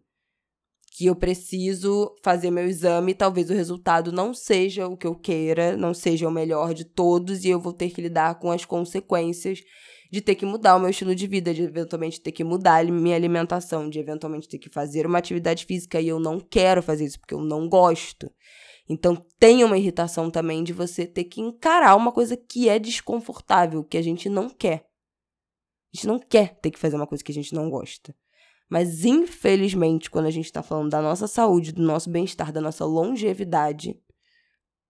Que 0.98 1.08
eu 1.08 1.16
preciso 1.16 2.16
fazer 2.24 2.50
meu 2.50 2.66
exame 2.66 3.14
talvez 3.14 3.50
o 3.50 3.54
resultado 3.54 4.14
não 4.14 4.34
seja 4.34 4.88
o 4.88 4.96
que 4.96 5.06
eu 5.06 5.14
queira, 5.14 5.75
não 5.75 5.94
seja 5.94 6.25
o 6.25 6.32
melhor 6.32 6.74
de 6.74 6.86
todos 6.86 7.44
e 7.44 7.50
eu 7.50 7.60
vou 7.60 7.74
ter 7.74 7.90
que 7.90 8.02
lidar 8.02 8.40
com 8.40 8.50
as 8.50 8.64
consequências 8.64 9.60
de 10.10 10.22
ter 10.22 10.36
que 10.36 10.46
mudar 10.46 10.78
o 10.78 10.80
meu 10.80 10.90
estilo 10.90 11.14
de 11.14 11.28
vida, 11.28 11.54
de 11.54 11.64
eventualmente 11.64 12.22
ter 12.22 12.32
que 12.32 12.46
mudar 12.46 12.86
minha 12.86 13.18
alimentação, 13.18 13.90
de 13.90 14.00
eventualmente 14.00 14.48
ter 14.48 14.58
que 14.58 14.70
fazer 14.70 15.06
uma 15.06 15.18
atividade 15.18 15.66
física 15.66 16.00
e 16.00 16.08
eu 16.08 16.18
não 16.18 16.40
quero 16.40 16.82
fazer 16.82 17.04
isso 17.04 17.20
porque 17.20 17.34
eu 17.34 17.42
não 17.42 17.68
gosto. 17.68 18.32
Então 18.88 19.18
tem 19.38 19.66
uma 19.66 19.78
irritação 19.78 20.32
também 20.32 20.64
de 20.64 20.72
você 20.72 21.06
ter 21.06 21.25
que 21.25 21.42
encarar 21.42 21.98
uma 21.98 22.14
coisa 22.14 22.38
que 22.38 22.70
é 22.70 22.80
desconfortável, 22.80 23.84
que 23.84 23.98
a 23.98 24.02
gente 24.02 24.30
não 24.30 24.50
quer. 24.50 24.86
A 25.94 25.98
gente 25.98 26.08
não 26.08 26.20
quer 26.20 26.58
ter 26.62 26.72
que 26.72 26.80
fazer 26.80 26.96
uma 26.96 27.08
coisa 27.08 27.22
que 27.22 27.34
a 27.34 27.36
gente 27.36 27.54
não 27.54 27.70
gosta. 27.70 28.16
Mas 28.70 29.06
infelizmente, 29.06 30.10
quando 30.10 30.26
a 30.26 30.32
gente 30.32 30.46
está 30.46 30.64
falando 30.64 30.90
da 30.90 31.02
nossa 31.02 31.28
saúde, 31.28 31.72
do 31.72 31.84
nosso 31.84 32.10
bem-estar, 32.10 32.52
da 32.52 32.60
nossa 32.60 32.84
longevidade, 32.84 34.00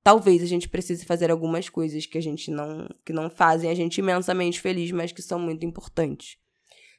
talvez 0.03 0.41
a 0.41 0.46
gente 0.46 0.70
precise 0.70 1.05
fazer 1.05 1.29
algumas 1.29 1.67
coisas 1.67 2.05
que 2.05 2.17
a 2.17 2.22
gente 2.22 2.50
não 2.50 2.88
que 3.05 3.12
não 3.12 3.29
fazem 3.29 3.70
a 3.70 3.75
gente 3.75 3.98
imensamente 3.98 4.62
feliz, 4.62 4.91
mas 4.91 5.12
que 5.12 5.22
são 5.22 5.39
muito 5.39 5.65
importantes. 5.65 6.38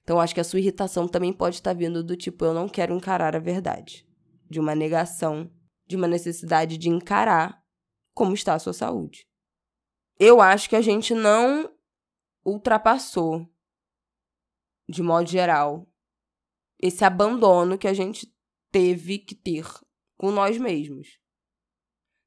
Então 0.02 0.20
acho 0.20 0.34
que 0.34 0.40
a 0.40 0.44
sua 0.44 0.60
irritação 0.60 1.08
também 1.08 1.32
pode 1.32 1.56
estar 1.56 1.72
vindo 1.72 2.04
do 2.04 2.16
tipo 2.16 2.44
eu 2.44 2.52
não 2.52 2.68
quero 2.68 2.94
encarar 2.94 3.34
a 3.34 3.40
verdade, 3.40 4.06
de 4.48 4.60
uma 4.60 4.74
negação 4.74 5.50
de 5.86 5.96
uma 5.96 6.08
necessidade 6.08 6.76
de 6.76 6.88
encarar 6.88 7.62
como 8.12 8.34
está 8.34 8.54
a 8.54 8.58
sua 8.58 8.72
saúde. 8.72 9.26
Eu 10.18 10.40
acho 10.40 10.68
que 10.68 10.76
a 10.76 10.80
gente 10.80 11.14
não 11.14 11.70
ultrapassou, 12.44 13.46
de 14.88 15.02
modo 15.02 15.28
geral, 15.28 15.86
esse 16.80 17.04
abandono 17.04 17.78
que 17.78 17.88
a 17.88 17.94
gente 17.94 18.32
teve 18.70 19.18
que 19.18 19.34
ter 19.34 19.66
com 20.16 20.30
nós 20.30 20.58
mesmos. 20.58 21.18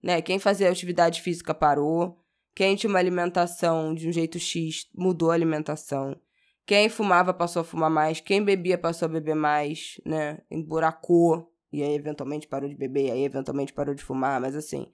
Né? 0.01 0.21
Quem 0.21 0.39
fazia 0.39 0.69
atividade 0.69 1.21
física 1.21 1.53
parou, 1.53 2.17
quem 2.55 2.75
tinha 2.75 2.89
uma 2.89 2.99
alimentação 2.99 3.93
de 3.93 4.07
um 4.07 4.11
jeito 4.11 4.39
X 4.39 4.89
mudou 4.95 5.31
a 5.31 5.33
alimentação. 5.33 6.19
Quem 6.65 6.89
fumava 6.89 7.33
passou 7.33 7.61
a 7.61 7.65
fumar 7.65 7.89
mais, 7.89 8.19
quem 8.19 8.43
bebia 8.43 8.77
passou 8.77 9.07
a 9.07 9.09
beber 9.09 9.35
mais, 9.35 9.99
né? 10.05 10.39
Emburacou 10.51 11.51
e 11.71 11.83
aí, 11.83 11.93
eventualmente, 11.93 12.47
parou 12.47 12.67
de 12.67 12.75
beber, 12.75 13.07
e 13.07 13.11
aí, 13.11 13.23
eventualmente, 13.23 13.73
parou 13.73 13.93
de 13.93 14.03
fumar, 14.03 14.41
mas 14.41 14.55
assim. 14.55 14.87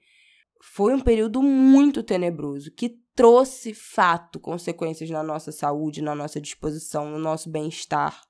Foi 0.62 0.94
um 0.94 1.00
período 1.00 1.42
muito 1.42 2.02
tenebroso 2.02 2.70
que 2.70 2.98
trouxe 3.14 3.74
fato, 3.74 4.38
consequências 4.40 5.08
na 5.10 5.22
nossa 5.22 5.52
saúde, 5.52 6.02
na 6.02 6.14
nossa 6.14 6.40
disposição, 6.40 7.10
no 7.10 7.18
nosso 7.18 7.50
bem-estar. 7.50 8.22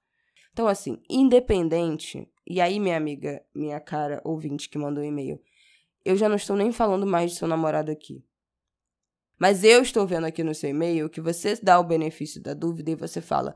Então, 0.57 0.69
assim, 0.69 1.03
independente. 1.11 2.27
E 2.47 2.63
aí, 2.63 2.81
minha 2.81 2.97
amiga, 2.97 3.45
minha 3.55 3.79
cara 3.79 4.23
ouvinte 4.25 4.71
que 4.71 4.79
mandou 4.79 5.05
um 5.05 5.07
e-mail, 5.07 5.39
eu 6.03 6.17
já 6.17 6.31
não 6.31 6.37
estou 6.37 6.57
nem 6.57 6.73
falando 6.73 7.07
mais 7.07 7.33
de 7.33 7.37
seu 7.37 7.47
namorado 7.47 7.93
aqui. 7.93 8.25
Mas 9.39 9.63
eu 9.63 9.83
estou 9.83 10.07
vendo 10.07 10.25
aqui 10.25 10.43
no 10.43 10.55
seu 10.55 10.71
e-mail 10.71 11.11
que 11.11 11.21
você 11.21 11.57
dá 11.57 11.79
o 11.79 11.85
benefício 11.85 12.41
da 12.41 12.55
dúvida 12.55 12.91
e 12.91 12.95
você 12.95 13.21
fala: 13.21 13.55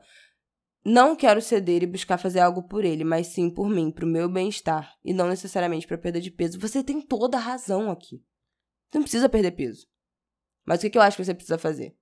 não 0.85 1.15
quero 1.15 1.41
ceder 1.41 1.81
e 1.81 1.87
buscar 1.87 2.19
fazer 2.19 2.39
algo 2.39 2.61
por 2.67 2.85
ele, 2.85 3.03
mas 3.03 3.25
sim 3.25 3.49
por 3.49 3.67
mim, 3.67 3.89
para 3.89 4.05
o 4.05 4.07
meu 4.07 4.29
bem-estar, 4.29 4.95
e 5.03 5.11
não 5.11 5.27
necessariamente 5.27 5.87
para 5.87 5.97
perda 5.97 6.21
de 6.21 6.29
peso. 6.29 6.59
Você 6.59 6.83
tem 6.83 7.01
toda 7.01 7.35
a 7.35 7.41
razão 7.41 7.89
aqui. 7.89 8.23
Você 8.91 8.99
não 8.99 9.03
precisa 9.03 9.27
perder 9.27 9.53
peso. 9.53 9.87
Mas 10.63 10.83
o 10.83 10.87
que 10.87 10.95
eu 10.95 11.01
acho 11.01 11.17
que 11.17 11.25
você 11.25 11.33
precisa 11.33 11.57
fazer? 11.57 11.97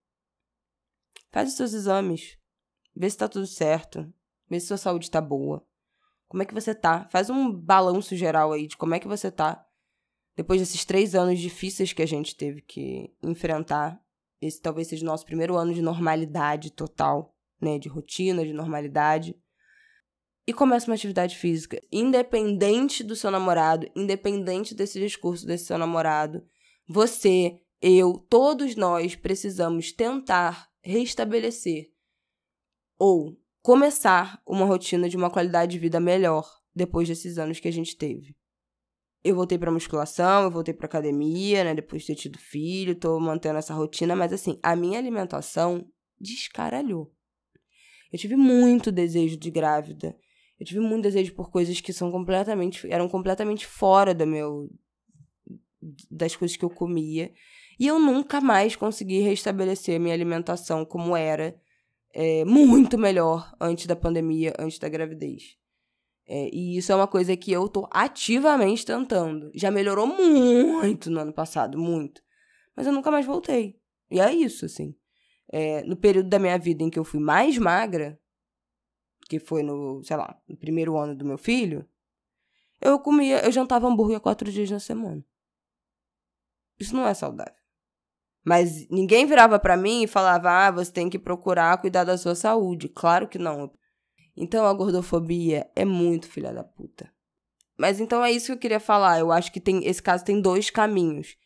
Faz 1.32 1.48
os 1.48 1.56
seus 1.56 1.72
exames. 1.72 2.38
Vê 2.94 3.10
se 3.10 3.16
está 3.16 3.30
tudo 3.30 3.48
certo. 3.48 4.14
Vê 4.50 4.60
se 4.60 4.68
sua 4.68 4.78
saúde 4.78 5.06
está 5.06 5.22
boa. 5.22 5.66
Como 6.28 6.44
é 6.44 6.46
que 6.46 6.54
você 6.54 6.74
tá? 6.74 7.08
Faz 7.12 7.30
um 7.30 7.52
balanço 7.52 8.16
geral 8.16 8.52
aí 8.52 8.68
de 8.68 8.78
como 8.78 8.96
é 8.96 9.00
que 9.00 9.08
você 9.08 9.32
tá 9.32 9.66
depois 10.36 10.62
desses 10.62 10.86
três 10.86 11.16
anos 11.16 11.40
difíceis 11.40 11.92
que 11.92 12.02
a 12.02 12.06
gente 12.06 12.36
teve 12.36 12.62
que 12.62 13.14
enfrentar. 13.22 14.02
Esse 14.42 14.62
talvez 14.62 14.88
seja 14.88 15.04
o 15.04 15.06
nosso 15.06 15.26
primeiro 15.26 15.58
ano 15.58 15.74
de 15.74 15.82
normalidade 15.82 16.72
total 16.72 17.36
né, 17.62 17.78
de 17.78 17.90
rotina, 17.90 18.46
de 18.46 18.54
normalidade. 18.54 19.36
E 20.48 20.54
começa 20.54 20.90
uma 20.90 20.96
atividade 20.96 21.36
física, 21.36 21.80
independente 21.92 23.04
do 23.04 23.16
seu 23.16 23.30
namorado, 23.30 23.88
independente 23.96 24.74
desse 24.74 25.00
discurso 25.00 25.46
desse 25.46 25.66
seu 25.66 25.78
namorado. 25.78 26.44
Você, 26.88 27.60
eu, 27.82 28.14
todos 28.30 28.76
nós 28.76 29.16
precisamos 29.16 29.92
tentar 29.92 30.70
restabelecer 30.82 31.92
ou 32.98 33.38
começar 33.62 34.42
uma 34.46 34.66
rotina 34.66 35.10
de 35.10 35.18
uma 35.18 35.30
qualidade 35.30 35.74
de 35.74 35.80
vida 35.80 36.00
melhor 36.00 36.48
depois 36.74 37.08
desses 37.08 37.38
anos 37.38 37.60
que 37.60 37.68
a 37.68 37.74
gente 37.74 37.98
teve. 37.98 38.36
Eu 39.24 39.36
voltei 39.36 39.58
para 39.58 39.72
musculação, 39.72 40.44
eu 40.44 40.52
voltei 40.52 40.74
para 40.74 40.86
academia, 40.86 41.64
né, 41.64 41.76
depois 41.76 42.04
de 42.04 42.08
ter 42.08 42.16
tido 42.16 42.40
filho, 42.40 42.96
tô 42.96 43.20
mantendo 43.20 43.60
essa 43.60 43.74
rotina, 43.74 44.16
mas 44.16 44.32
assim, 44.32 44.58
a 44.64 44.76
minha 44.76 44.98
alimentação 44.98 45.86
descaralhou. 46.20 47.14
Eu 48.12 48.18
tive 48.18 48.36
muito 48.36 48.92
desejo 48.92 49.38
de 49.38 49.52
grávida. 49.52 50.16
Eu 50.60 50.66
tive 50.66 50.80
muito 50.80 51.04
desejo 51.04 51.34
por 51.34 51.52
coisas 51.52 51.80
que 51.80 51.94
são 51.94 52.12
completamente 52.12 52.90
eram 52.92 53.08
completamente 53.08 53.66
fora 53.66 54.14
do 54.14 54.26
meu 54.26 54.70
das 56.10 56.36
coisas 56.36 56.58
que 56.58 56.66
eu 56.66 56.70
comia. 56.70 57.32
E 57.80 57.88
eu 57.88 57.98
nunca 58.00 58.42
mais 58.42 58.76
consegui 58.76 59.20
restabelecer 59.20 60.00
minha 60.00 60.14
alimentação 60.14 60.84
como 60.84 61.16
era 61.16 61.60
é, 62.14 62.46
muito 62.46 62.98
melhor 62.98 63.54
antes 63.60 63.86
da 63.86 63.96
pandemia, 63.96 64.54
antes 64.60 64.80
da 64.80 64.90
gravidez. 64.90 65.58
É, 66.28 66.50
e 66.54 66.78
isso 66.78 66.92
é 66.92 66.96
uma 66.96 67.08
coisa 67.08 67.36
que 67.36 67.52
eu 67.52 67.68
tô 67.68 67.88
ativamente 67.92 68.86
tentando. 68.86 69.52
Já 69.56 69.72
melhorou 69.72 70.06
muito 70.06 71.10
no 71.10 71.20
ano 71.20 71.34
passado, 71.34 71.78
muito. 71.78 72.22
Mas 72.76 72.86
eu 72.86 72.94
nunca 72.94 73.10
mais 73.10 73.26
voltei. 73.26 73.80
E 74.12 74.20
é 74.20 74.34
isso, 74.34 74.66
assim 74.66 74.96
é, 75.52 75.84
no 75.84 75.98
período 75.98 76.30
da 76.30 76.40
minha 76.40 76.58
vida 76.58 76.84
em 76.84 76.90
que 76.90 77.00
eu 77.00 77.04
fui 77.04 77.20
mais 77.20 77.58
magra, 77.58 78.20
que 79.28 79.40
foi 79.40 79.64
no, 79.64 80.04
sei 80.04 80.16
lá, 80.16 80.40
no 80.48 80.56
primeiro 80.56 80.98
ano 80.98 81.16
do 81.16 81.26
meu 81.26 81.38
filho, 81.38 81.88
eu 82.80 83.00
comia, 83.00 83.44
eu 83.44 83.52
jantava 83.52 83.88
hambúrguer 83.88 84.20
quatro 84.20 84.50
dias 84.52 84.70
na 84.70 84.80
semana. 84.80 85.24
Isso 86.80 86.96
não 86.96 87.06
é 87.06 87.14
saudável. 87.14 87.59
Mas 88.50 88.90
ninguém 88.90 89.28
virava 89.28 89.60
para 89.60 89.78
mim 89.78 90.02
e 90.02 90.08
falava: 90.08 90.50
"Ah, 90.50 90.72
você 90.72 90.92
tem 90.92 91.08
que 91.08 91.20
procurar 91.20 91.78
cuidar 91.78 92.04
da 92.04 92.18
sua 92.18 92.34
saúde". 92.34 92.90
Claro 92.90 93.28
que 93.28 93.38
não. 93.38 93.72
Então 94.36 94.66
a 94.66 94.74
gordofobia 94.74 95.70
é 95.76 95.86
muito 95.86 96.28
filha 96.28 96.52
da 96.52 96.64
puta. 96.64 97.14
Mas 97.78 98.00
então 98.00 98.26
é 98.26 98.32
isso 98.32 98.48
que 98.48 98.54
eu 98.54 98.58
queria 98.58 98.80
falar. 98.80 99.20
Eu 99.20 99.32
acho 99.32 99.52
que 99.52 99.60
tem 99.60 99.86
esse 99.86 100.02
caso 100.02 100.26
tem 100.26 100.42
dois 100.42 100.72
caminhos 100.72 101.38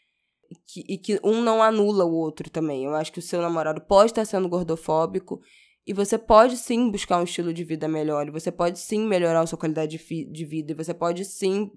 que, 0.65 0.85
e 0.87 0.97
que 0.97 1.19
um 1.21 1.41
não 1.41 1.61
anula 1.61 2.05
o 2.05 2.13
outro 2.13 2.49
também. 2.49 2.85
Eu 2.85 2.95
acho 2.95 3.11
que 3.11 3.19
o 3.19 3.21
seu 3.21 3.41
namorado 3.41 3.81
pode 3.81 4.11
estar 4.11 4.23
sendo 4.23 4.47
gordofóbico 4.47 5.41
e 5.85 5.91
você 5.91 6.17
pode 6.17 6.55
sim 6.55 6.89
buscar 6.89 7.19
um 7.19 7.25
estilo 7.25 7.53
de 7.53 7.65
vida 7.65 7.85
melhor, 7.85 8.29
e 8.29 8.31
você 8.31 8.49
pode 8.49 8.79
sim 8.79 9.05
melhorar 9.05 9.41
a 9.41 9.45
sua 9.45 9.57
qualidade 9.59 9.97
de, 9.97 10.25
de 10.31 10.45
vida, 10.45 10.71
e 10.71 10.75
você 10.75 10.93
pode 10.93 11.25
sim 11.25 11.69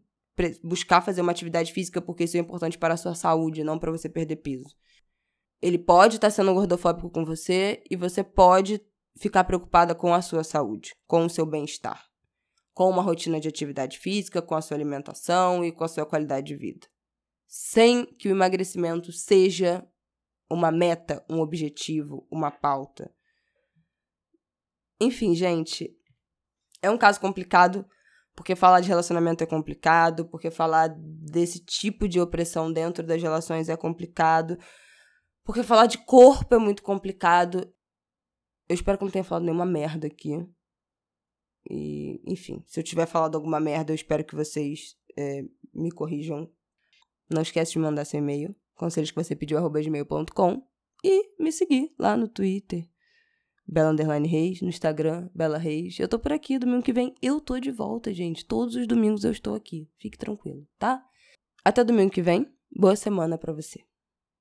buscar 0.62 1.00
fazer 1.00 1.20
uma 1.20 1.32
atividade 1.32 1.72
física 1.72 2.00
porque 2.00 2.22
isso 2.22 2.36
é 2.36 2.40
importante 2.40 2.78
para 2.78 2.94
a 2.94 2.96
sua 2.96 3.16
saúde, 3.16 3.64
não 3.64 3.76
para 3.76 3.90
você 3.90 4.08
perder 4.08 4.36
peso. 4.36 4.76
Ele 5.60 5.78
pode 5.78 6.16
estar 6.16 6.30
sendo 6.30 6.54
gordofóbico 6.54 7.10
com 7.10 7.24
você 7.24 7.82
e 7.90 7.96
você 7.96 8.22
pode 8.22 8.80
ficar 9.18 9.44
preocupada 9.44 9.94
com 9.94 10.12
a 10.12 10.20
sua 10.20 10.44
saúde, 10.44 10.94
com 11.06 11.24
o 11.24 11.30
seu 11.30 11.46
bem-estar, 11.46 12.04
com 12.74 12.90
uma 12.90 13.02
rotina 13.02 13.40
de 13.40 13.48
atividade 13.48 13.98
física, 13.98 14.42
com 14.42 14.54
a 14.54 14.60
sua 14.60 14.76
alimentação 14.76 15.64
e 15.64 15.72
com 15.72 15.84
a 15.84 15.88
sua 15.88 16.04
qualidade 16.04 16.48
de 16.48 16.56
vida 16.56 16.86
sem 17.46 18.04
que 18.04 18.28
o 18.28 18.30
emagrecimento 18.30 19.12
seja 19.12 19.86
uma 20.50 20.70
meta, 20.70 21.24
um 21.28 21.40
objetivo, 21.40 22.26
uma 22.30 22.50
pauta. 22.50 23.12
Enfim, 25.00 25.34
gente, 25.34 25.96
é 26.82 26.90
um 26.90 26.98
caso 26.98 27.20
complicado, 27.20 27.86
porque 28.34 28.54
falar 28.54 28.80
de 28.80 28.88
relacionamento 28.88 29.42
é 29.42 29.46
complicado, 29.46 30.28
porque 30.28 30.50
falar 30.50 30.88
desse 30.98 31.64
tipo 31.64 32.08
de 32.08 32.20
opressão 32.20 32.72
dentro 32.72 33.04
das 33.04 33.22
relações 33.22 33.68
é 33.68 33.76
complicado, 33.76 34.58
porque 35.46 35.62
falar 35.62 35.86
de 35.86 35.98
corpo 35.98 36.54
é 36.54 36.58
muito 36.58 36.82
complicado. 36.82 37.72
Eu 38.68 38.74
espero 38.74 38.98
que 38.98 39.04
eu 39.04 39.06
não 39.06 39.12
tenha 39.12 39.24
falado 39.24 39.44
nenhuma 39.44 39.64
merda 39.64 40.06
aqui. 40.06 40.46
E, 41.70 42.20
enfim, 42.30 42.62
se 42.66 42.78
eu 42.78 42.84
tiver 42.84 43.06
falado 43.06 43.36
alguma 43.36 43.58
merda, 43.58 43.92
eu 43.92 43.94
espero 43.94 44.24
que 44.24 44.34
vocês 44.34 44.96
é, 45.16 45.44
me 45.72 45.90
corrijam 45.90 46.50
não 47.28 47.42
esquece 47.42 47.72
de 47.72 47.78
mandar 47.78 48.04
seu 48.04 48.18
e-mail, 48.18 48.54
conselhos 48.74 49.10
que 49.10 49.22
você 49.22 49.34
pediu, 49.34 49.58
arroba 49.58 49.80
gmail.com. 49.80 50.62
e 51.04 51.42
me 51.42 51.52
seguir 51.52 51.92
lá 51.98 52.16
no 52.16 52.28
Twitter, 52.28 52.88
Bela 53.66 53.90
Underline 53.90 54.28
Reis, 54.28 54.62
no 54.62 54.68
Instagram, 54.68 55.28
Bela 55.34 55.58
Reis. 55.58 55.98
Eu 55.98 56.08
tô 56.08 56.18
por 56.18 56.32
aqui, 56.32 56.58
domingo 56.58 56.82
que 56.82 56.92
vem 56.92 57.14
eu 57.20 57.40
tô 57.40 57.58
de 57.58 57.70
volta, 57.70 58.14
gente. 58.14 58.44
Todos 58.44 58.76
os 58.76 58.86
domingos 58.86 59.24
eu 59.24 59.32
estou 59.32 59.54
aqui. 59.54 59.90
Fique 59.98 60.16
tranquilo, 60.16 60.66
tá? 60.78 61.04
Até 61.64 61.82
domingo 61.82 62.12
que 62.12 62.22
vem. 62.22 62.46
Boa 62.70 62.94
semana 62.94 63.36
para 63.36 63.52
você. 63.52 63.80